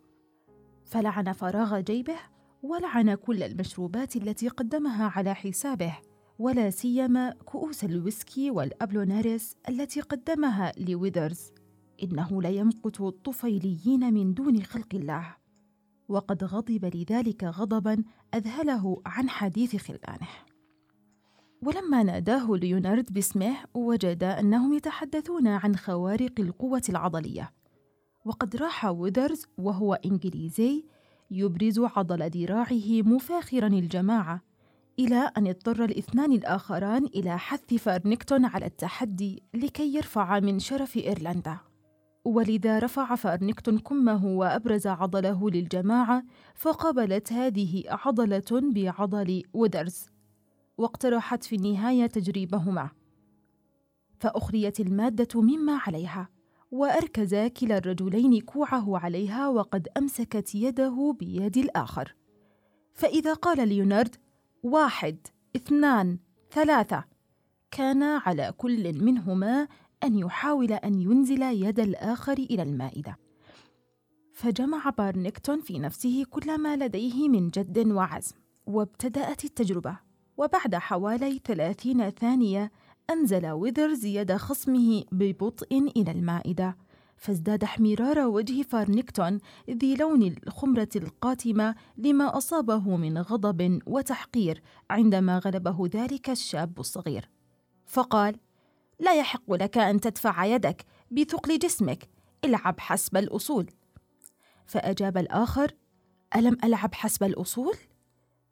فلعن 0.86 1.34
فراغ 1.34 1.80
جيبه 1.80 2.18
ولعن 2.64 3.16
كل 3.16 3.44
المشروبات 3.44 4.16
التي 4.16 4.48
قدمها 4.48 5.12
على 5.16 5.36
حسابه. 5.36 6.07
ولا 6.40 6.70
سيما 6.70 7.34
كؤوس 7.46 7.84
الويسكي 7.84 8.52
والأبلوناريس 8.52 9.56
التي 9.70 10.02
قدمها 10.02 10.72
لويذرز 10.78 11.52
إنه 12.04 12.42
ليمقت 12.42 13.02
الطفيليين 13.02 14.14
من 14.14 14.34
دون 14.34 14.64
خلق 14.64 14.96
الله. 14.96 15.36
وقد 16.10 16.44
غضب 16.44 16.86
لذلك 16.96 17.44
غضبا 17.44 18.04
أذهله 18.34 19.02
عن 19.06 19.30
حديث 19.30 19.76
خلانه. 19.76 20.28
ولما 21.62 22.04
ناداه 22.04 22.52
ليونارد 22.52 23.14
باسمه 23.14 23.56
وجد 23.74 24.24
أنهم 24.24 24.74
يتحدثون 24.74 25.48
عن 25.48 25.76
خوارق 25.76 26.40
القوة 26.40 26.82
العضلية. 26.90 27.54
وقد 28.26 28.56
راح 28.56 28.86
ويذرز 28.86 29.46
وهو 29.58 29.94
إنجليزي 29.94 30.86
يبرز 31.32 31.80
عضل 31.80 32.30
ذراعه 32.30 33.02
مفاخرا 33.02 33.68
الجماعة. 33.68 34.47
إلى 35.00 35.32
أن 35.38 35.48
اضطر 35.48 35.84
الاثنان 35.84 36.32
الآخران 36.32 37.06
إلى 37.06 37.38
حث 37.38 37.74
فارنكتون 37.74 38.46
على 38.46 38.66
التحدي 38.66 39.44
لكي 39.54 39.96
يرفع 39.96 40.40
من 40.40 40.60
شرف 40.60 40.98
إيرلندا. 40.98 41.58
ولذا 42.26 42.80
رفع 42.80 43.16
فارنكتون 43.16 43.80
كمه 43.80 44.26
وأبرز 44.26 44.88
عضله 44.88 45.50
للجماعة 45.50 46.24
فقابلت 46.56 47.34
هذه 47.34 47.84
عضلة 47.88 48.44
بعضل 48.52 49.44
ودرز 49.54 50.06
واقترحت 50.78 51.44
في 51.44 51.56
النهاية 51.56 52.06
تجريبهما. 52.06 52.90
فأخريت 54.20 54.80
المادة 54.80 55.42
مما 55.42 55.80
عليها 55.88 56.30
وأركز 56.72 57.36
كلا 57.36 57.78
الرجلين 57.78 58.42
كوعه 58.42 58.98
عليها 58.98 59.48
وقد 59.48 59.88
أمسكت 59.98 60.56
يده 60.56 61.16
بيد 61.20 61.58
الآخر. 61.58 62.16
فإذا 62.94 63.34
قال 63.34 63.68
ليونارد 63.68 64.16
واحد 64.64 65.28
اثنان 65.56 66.20
ثلاثة. 66.52 67.04
كان 67.72 68.04
على 68.04 68.54
كل 68.58 69.04
منهما 69.04 69.68
أن 70.04 70.16
يحاول 70.16 70.72
أن 70.74 71.02
ينزل 71.02 71.42
يد 71.42 71.80
الآخر 71.80 72.34
إلى 72.34 72.64
المائدة. 72.64 73.18
فجمع 74.34 74.90
بارنكتون 74.90 75.62
في 75.62 75.80
نفسه 75.80 76.26
كل 76.30 76.58
ما 76.58 76.76
لديه 76.76 77.30
من 77.30 77.50
جد 77.50 77.92
وعزم 77.92 78.36
وابتدأت 78.66 79.46
التجربة. 79.46 80.00
وبعد 80.38 80.76
حوالي 80.76 81.42
ثلاثين 81.46 82.10
ثانية 82.10 82.72
أنزل 83.10 83.48
ويذرز 83.48 84.06
يد 84.06 84.36
خصمه 84.36 85.04
ببطء 85.12 85.92
إلى 85.98 86.12
المائدة. 86.12 86.78
فازداد 87.18 87.64
احمرار 87.64 88.20
وجه 88.20 88.62
فارنكتون 88.62 89.40
ذي 89.70 89.96
لون 89.96 90.36
الخمرة 90.48 90.90
القاتمة 90.96 91.76
لما 91.98 92.38
أصابه 92.38 92.98
من 92.98 93.18
غضب 93.18 93.80
وتحقير 93.86 94.62
عندما 94.90 95.40
غلبه 95.40 95.90
ذلك 95.94 96.30
الشاب 96.30 96.80
الصغير. 96.80 97.30
فقال 97.86 98.36
لا 99.00 99.14
يحق 99.14 99.54
لك 99.54 99.78
أن 99.78 100.00
تدفع 100.00 100.46
يدك 100.46 100.86
بثقل 101.12 101.60
جسمك 101.60 102.10
العب 102.46 102.80
حسب 102.80 103.18
الأصول. 103.18 103.70
فأجاب 104.66 105.18
الآخر 105.18 105.72
ألم 106.36 106.58
ألعب 106.64 106.94
حسب 106.94 107.24
الأصول؟ 107.24 107.76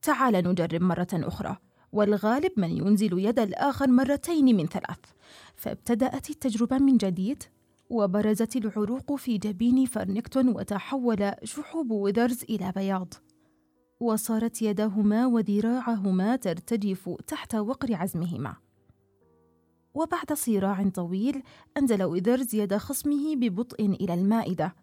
تعال 0.01 0.33
نجرب 0.33 0.81
مرة 0.81 1.07
أخرى. 1.13 1.57
والغالب 1.91 2.51
من 2.57 2.77
ينزل 2.77 3.19
يد 3.19 3.39
الآخر 3.39 3.87
مرتين 3.87 4.55
من 4.55 4.65
ثلاث. 4.65 4.99
فابتدأت 5.55 6.29
التجربة 6.29 6.77
من 6.77 6.97
جديد 6.97 7.43
وبرزت 7.89 8.55
العروق 8.55 9.15
في 9.15 9.37
جبين 9.37 9.85
فرنكتون 9.85 10.49
وتحول 10.49 11.31
شحوب 11.43 11.91
ويذرز 11.91 12.43
إلى 12.43 12.71
بياض. 12.75 13.13
وصارت 13.99 14.61
يداهما 14.61 15.25
وذراعهما 15.25 16.35
ترتجف 16.35 17.09
تحت 17.27 17.55
وقر 17.55 17.95
عزمهما. 17.95 18.55
وبعد 19.93 20.33
صراع 20.33 20.89
طويل 20.89 21.43
أنزل 21.77 22.03
ويذرز 22.03 22.55
يد 22.55 22.77
خصمه 22.77 23.35
ببطء 23.35 23.85
إلى 23.85 24.13
المائدة. 24.13 24.75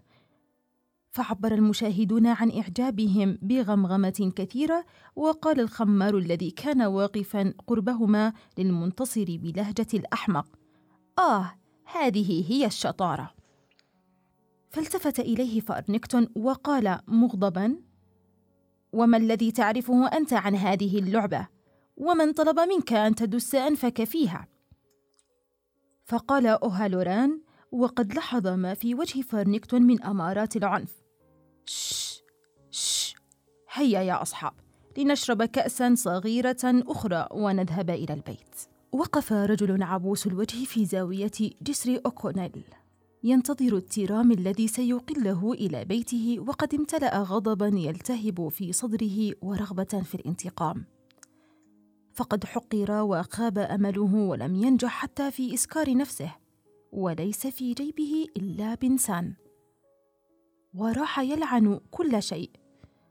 فعبر 1.12 1.52
المشاهدون 1.52 2.26
عن 2.26 2.50
إعجابهم 2.50 3.38
بغمغمة 3.42 4.32
كثيرة 4.36 4.84
وقال 5.16 5.60
الخمار 5.60 6.18
الذي 6.18 6.50
كان 6.50 6.82
واقفا 6.82 7.54
قربهما 7.66 8.32
للمنتصر 8.58 9.24
بلهجة 9.28 9.86
الأحمق 9.94 10.46
آه 11.18 11.61
هذه 11.94 12.52
هي 12.52 12.66
الشطارة 12.66 13.34
فالتفت 14.70 15.20
إليه 15.20 15.60
فأرنكتون 15.60 16.28
وقال 16.36 16.98
مغضبا 17.08 17.76
وما 18.92 19.16
الذي 19.16 19.52
تعرفه 19.52 20.06
أنت 20.06 20.32
عن 20.32 20.54
هذه 20.54 20.98
اللعبة؟ 20.98 21.48
ومن 21.96 22.32
طلب 22.32 22.60
منك 22.60 22.92
أن 22.92 23.14
تدس 23.14 23.54
أنفك 23.54 24.04
فيها؟ 24.04 24.48
فقال 26.04 26.46
أوهالوران 26.46 27.40
وقد 27.72 28.14
لاحظ 28.14 28.46
ما 28.46 28.74
في 28.74 28.94
وجه 28.94 29.20
فارنكتون 29.22 29.82
من 29.82 30.02
أمارات 30.02 30.56
العنف 30.56 31.02
شش 31.64 32.22
شش 32.70 33.14
هيا 33.72 34.00
يا 34.00 34.22
أصحاب 34.22 34.52
لنشرب 34.98 35.42
كأسا 35.42 35.94
صغيرة 35.94 36.56
أخرى 36.64 37.28
ونذهب 37.30 37.90
إلى 37.90 38.14
البيت 38.14 38.71
وقف 38.92 39.32
رجل 39.32 39.82
عبوس 39.82 40.26
الوجه 40.26 40.64
في 40.64 40.86
زاوية 40.86 41.30
جسر 41.62 42.00
أوكونيل. 42.06 42.64
ينتظر 43.24 43.76
التيرام 43.76 44.32
الذي 44.32 44.68
سيقله 44.68 45.52
إلى 45.52 45.84
بيته 45.84 46.36
وقد 46.48 46.74
امتلأ 46.74 47.18
غضبا 47.18 47.66
يلتهب 47.66 48.48
في 48.48 48.72
صدره 48.72 49.32
ورغبة 49.42 50.02
في 50.04 50.14
الانتقام. 50.14 50.84
فقد 52.14 52.44
حقر 52.44 52.90
وخاب 53.02 53.58
أمله 53.58 54.14
ولم 54.14 54.54
ينجح 54.54 54.90
حتى 54.90 55.30
في 55.30 55.54
إسكار 55.54 55.96
نفسه 55.96 56.34
وليس 56.92 57.46
في 57.46 57.74
جيبه 57.74 58.26
إلا 58.36 58.74
بنسان. 58.74 59.34
وراح 60.74 61.18
يلعن 61.18 61.80
كل 61.90 62.22
شيء 62.22 62.50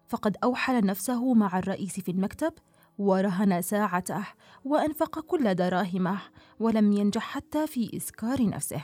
فقد 0.08 0.38
أوحل 0.44 0.86
نفسه 0.86 1.34
مع 1.34 1.60
الرئيس 1.60 2.00
في 2.00 2.12
المكتب 2.12 2.54
ورهن 3.02 3.62
ساعته 3.62 4.28
وأنفق 4.66 5.20
كل 5.20 5.56
دراهمه 5.56 6.22
ولم 6.60 6.92
ينجح 6.92 7.22
حتى 7.22 7.68
في 7.68 7.98
إسكار 7.98 8.50
نفسه. 8.50 8.82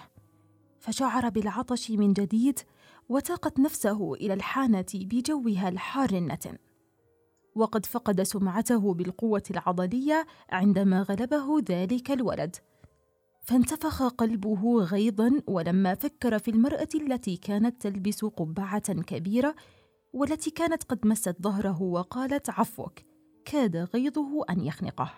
فشعر 0.79 1.29
بالعطش 1.29 1.91
من 1.91 2.13
جديد 2.13 2.59
وتاقت 3.09 3.59
نفسه 3.59 4.13
إلى 4.13 4.33
الحانة 4.33 4.85
بجوها 4.93 5.69
الحار 5.69 6.09
النتن. 6.09 6.57
وقد 7.55 7.85
فقد 7.85 8.23
سمعته 8.23 8.93
بالقوة 8.93 9.43
العضلية 9.51 10.27
عندما 10.49 11.01
غلبه 11.01 11.61
ذلك 11.69 12.11
الولد. 12.11 12.55
فانتفخ 13.41 14.03
قلبه 14.03 14.83
غيظا 14.83 15.41
ولما 15.47 15.95
فكر 15.95 16.39
في 16.39 16.51
المرأة 16.51 16.89
التي 16.95 17.37
كانت 17.37 17.81
تلبس 17.81 18.25
قبعة 18.25 18.93
كبيرة 18.93 19.55
والتي 20.13 20.49
كانت 20.49 20.83
قد 20.83 21.07
مست 21.07 21.41
ظهره 21.41 21.81
وقالت 21.81 22.49
عفوك. 22.49 23.06
كاد 23.51 23.77
غيظه 23.77 24.45
أن 24.49 24.61
يخنقه. 24.61 25.13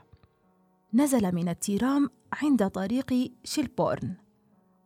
نزل 0.93 1.36
من 1.36 1.49
التيرام 1.49 2.09
عند 2.34 2.67
طريق 2.67 3.32
شيلبورن 3.43 4.15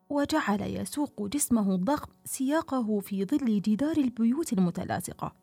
وجعل 0.10 0.62
يسوق 0.62 1.28
جسمه 1.28 1.76
الضخم 1.76 2.12
سياقه 2.26 3.00
في 3.00 3.26
ظل 3.26 3.62
جدار 3.62 3.98
البيوت 3.98 4.54
المتلاصقة 4.54 5.36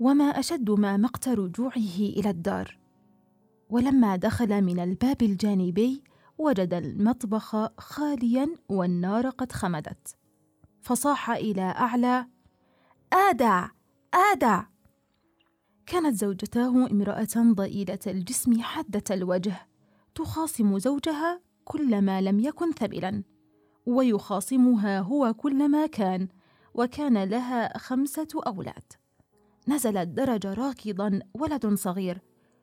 وما 0.00 0.24
أشد 0.24 0.70
ما 0.70 0.96
مقت 0.96 1.28
رجوعه 1.28 1.98
إلى 1.98 2.30
الدار. 2.30 2.78
ولما 3.70 4.16
دخل 4.16 4.62
من 4.62 4.80
الباب 4.80 5.22
الجانبي 5.22 6.02
وجد 6.38 6.74
المطبخ 6.74 7.80
خاليا 7.80 8.48
والنار 8.68 9.30
قد 9.30 9.52
خمدت 9.52 10.16
فصاح 10.80 11.30
إلى 11.30 11.62
أعلى 11.62 12.26
ادا 13.12 13.70
ادا 14.14 14.66
كانت 15.88 16.16
زوجتاه 16.16 16.68
امرأة 16.90 17.28
ضئيلة 17.36 17.98
الجسم 18.06 18.60
حادة 18.60 19.14
الوجه 19.14 19.66
تخاصم 20.14 20.78
زوجها 20.78 21.40
كلما 21.64 22.20
لم 22.20 22.40
يكن 22.40 22.72
ثبلا 22.72 23.22
ويخاصمها 23.86 25.00
هو 25.00 25.34
كلما 25.34 25.86
كان 25.86 26.28
وكان 26.74 27.24
لها 27.24 27.78
خمسة 27.78 28.28
أولاد. 28.46 28.92
نزل 29.68 29.96
الدرج 29.96 30.46
راكضا 30.46 31.20
ولد 31.34 31.74
صغير 31.74 32.20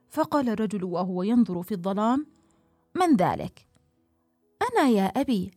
فقال 0.09 0.49
الرجل 0.49 0.83
وهو 0.83 1.23
ينظر 1.23 1.63
في 1.63 1.71
الظلام 1.71 2.25
من 2.95 3.15
ذلك؟ 3.15 3.67
أنا 4.61 4.89
يا 4.89 5.05
أبي. 5.05 5.51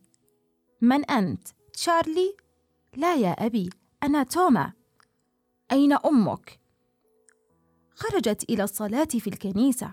من 0.81 1.05
أنت؟ 1.05 1.47
تشارلي؟ 1.73 2.35
لا 2.95 3.15
يا 3.15 3.31
أبي 3.31 3.69
أنا 4.03 4.23
توما. 4.23 4.73
أين 5.71 5.93
أمك؟ 5.93 6.58
خرجت 7.99 8.49
إلى 8.49 8.63
الصلاة 8.63 9.05
في 9.05 9.27
الكنيسة. 9.27 9.91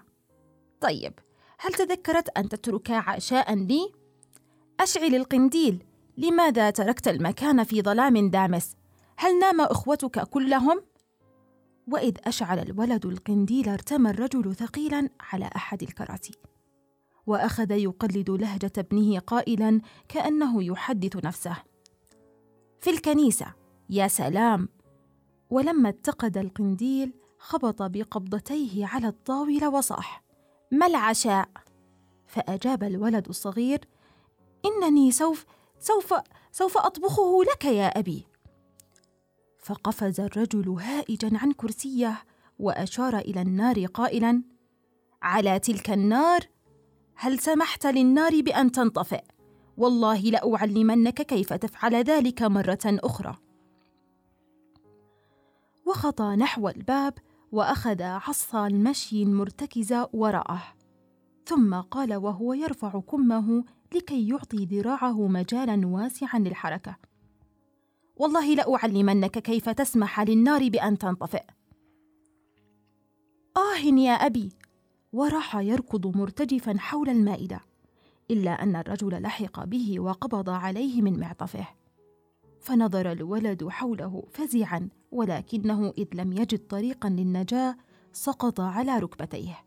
طيب 0.81 1.13
هل 1.59 1.73
تذكرت 1.73 2.29
أن 2.39 2.49
تترك 2.49 2.91
عشاء 2.91 3.55
لي؟ 3.55 3.93
أشعل 4.81 5.15
القنديل 5.15 5.85
لماذا 6.17 6.71
تركت 6.71 7.09
المكان 7.09 7.65
في 7.65 7.83
ظلام 7.83 8.31
دامس؟ 8.31 8.77
هل 9.17 9.39
نام 9.39 9.61
أخوتك 9.61 10.21
كلهم؟ 10.29 10.83
وإذ 11.89 12.17
أشعل 12.25 12.59
الولد 12.59 13.07
القنديل 13.07 13.69
ارتمى 13.69 14.11
الرجل 14.11 14.55
ثقيلا 14.55 15.09
على 15.21 15.51
أحد 15.57 15.83
الكراسي. 15.83 16.35
وأخذ 17.27 17.71
يقلد 17.71 18.31
لهجة 18.31 18.73
ابنه 18.79 19.19
قائلا 19.19 19.81
كأنه 20.09 20.65
يحدث 20.65 21.17
نفسه. 21.25 21.57
في 22.81 22.91
الكنيسة 22.91 23.47
يا 23.91 24.09
سلام. 24.09 24.69
ولما 25.51 25.89
اتقد 25.89 26.39
القنديل 26.39 27.13
خبط 27.47 27.83
بقبضتيه 27.83 28.87
على 28.87 29.09
الطاولة 29.09 29.69
وصاح 29.69 30.23
ما 30.71 30.87
العشاء؟ 30.87 31.49
فأجاب 32.27 32.85
الولد 32.85 33.29
الصغير 33.29 33.81
إنني 34.65 35.13
سوف 35.13 35.47
سوف 35.79 36.15
سوف 36.53 36.79
أطبخه 36.79 37.43
لك 37.45 37.65
يا 37.65 37.99
أبي. 37.99 38.27
فقفز 39.59 40.21
الرجل 40.21 40.69
هائجا 40.69 41.31
عن 41.33 41.53
كرسيه 41.53 42.25
وأشار 42.59 43.19
إلى 43.19 43.43
النار 43.43 43.87
قائلا 43.87 44.43
على 45.23 45.59
تلك 45.59 45.91
النار؟ 45.91 46.41
هل 47.15 47.39
سمحت 47.39 47.87
للنار 47.87 48.41
بأن 48.41 48.73
تنطفئ؟ 48.73 49.25
والله 49.77 50.21
لأعلمنك 50.21 51.23
كيف 51.23 51.53
تفعل 51.53 51.95
ذلك 51.95 52.43
مرة 52.43 52.79
أخرى. 52.85 53.37
وخطى 55.87 56.37
نحو 56.37 56.69
الباب 56.69 57.26
وأخذ 57.53 58.03
عصا 58.03 58.67
المشي 58.67 59.23
المرتكزه 59.23 60.09
وراءه. 60.13 60.63
ثم 61.47 61.75
قال 61.75 62.15
وهو 62.15 62.53
يرفع 62.53 63.01
كمه 63.01 63.65
لكي 63.95 64.29
يعطي 64.29 64.65
ذراعه 64.65 65.29
مجالا 65.29 65.87
واسعا 65.87 66.39
للحركة. 66.39 66.97
والله 68.17 68.55
لأعلمنك 68.55 69.39
كيف 69.39 69.69
تسمح 69.69 70.21
للنار 70.21 70.69
بأن 70.69 70.99
تنطفئ. 70.99 71.43
آه 73.57 73.79
يا 73.79 74.13
أبي 74.13 74.53
وراح 75.13 75.57
يركض 75.57 76.17
مرتجفا 76.17 76.79
حول 76.79 77.09
المائدة 77.09 77.61
إلا 78.31 78.63
أن 78.63 78.77
الرجل 78.77 79.23
لحق 79.23 79.65
به 79.65 80.01
وقبض 80.01 80.51
عليه 80.51 81.03
من 81.03 81.21
معطفه. 81.21 81.67
فنظر 82.61 83.13
الولد 83.13 83.69
حوله 83.69 84.25
فزعا 84.31 84.89
ولكنه 85.17 85.93
إذ 85.99 86.07
لم 86.15 86.33
يجد 86.33 86.67
طريقا 86.67 87.09
للنجاة 87.09 87.77
سقط 88.13 88.61
على 88.61 88.99
ركبتيه. 88.99 89.65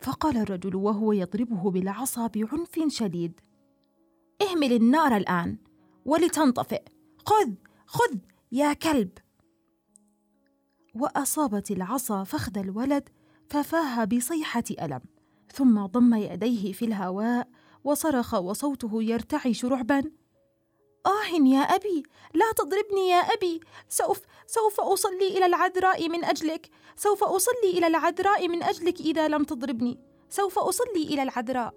فقال 0.00 0.36
الرجل 0.36 0.76
وهو 0.76 1.12
يضربه 1.12 1.70
بالعصا 1.70 2.26
بعنف 2.26 2.80
شديد 2.86 3.40
اهمل 4.42 4.72
النار 4.72 5.16
الآن 5.16 5.58
ولتنطفئ. 6.04 6.82
خذ 7.26 7.52
خذ 7.86 8.16
يا 8.52 8.72
كلب. 8.72 9.10
وأصابت 10.94 11.70
العصا 11.70 12.24
فخذ 12.24 12.58
الولد 12.58 13.08
ففاه 13.48 14.04
بصيحة 14.04 14.64
ألم 14.82 15.00
ثم 15.52 15.86
ضم 15.86 16.14
يديه 16.14 16.72
في 16.72 16.84
الهواء 16.84 17.48
وصرخ 17.84 18.34
وصوته 18.34 19.02
يرتعش 19.02 19.64
رعبا. 19.64 20.21
آه 21.06 21.36
يا 21.46 21.60
أبي 21.60 22.02
لا 22.34 22.52
تضربني 22.56 23.08
يا 23.08 23.16
أبي. 23.16 23.60
سوف 23.88 24.20
سوف 24.46 24.80
أصلي 24.80 25.28
إلى 25.28 25.46
العذراء 25.46 26.08
من 26.08 26.24
أجلك. 26.24 26.70
سوف 26.96 27.24
أصلي 27.24 27.70
إلى 27.78 27.86
العذراء 27.86 28.48
من 28.48 28.62
أجلك 28.62 29.00
إذا 29.00 29.28
لم 29.28 29.44
تضربني. 29.44 29.98
سوف 30.30 30.58
أصلي 30.58 31.02
إلى 31.02 31.22
العذراء. 31.22 31.74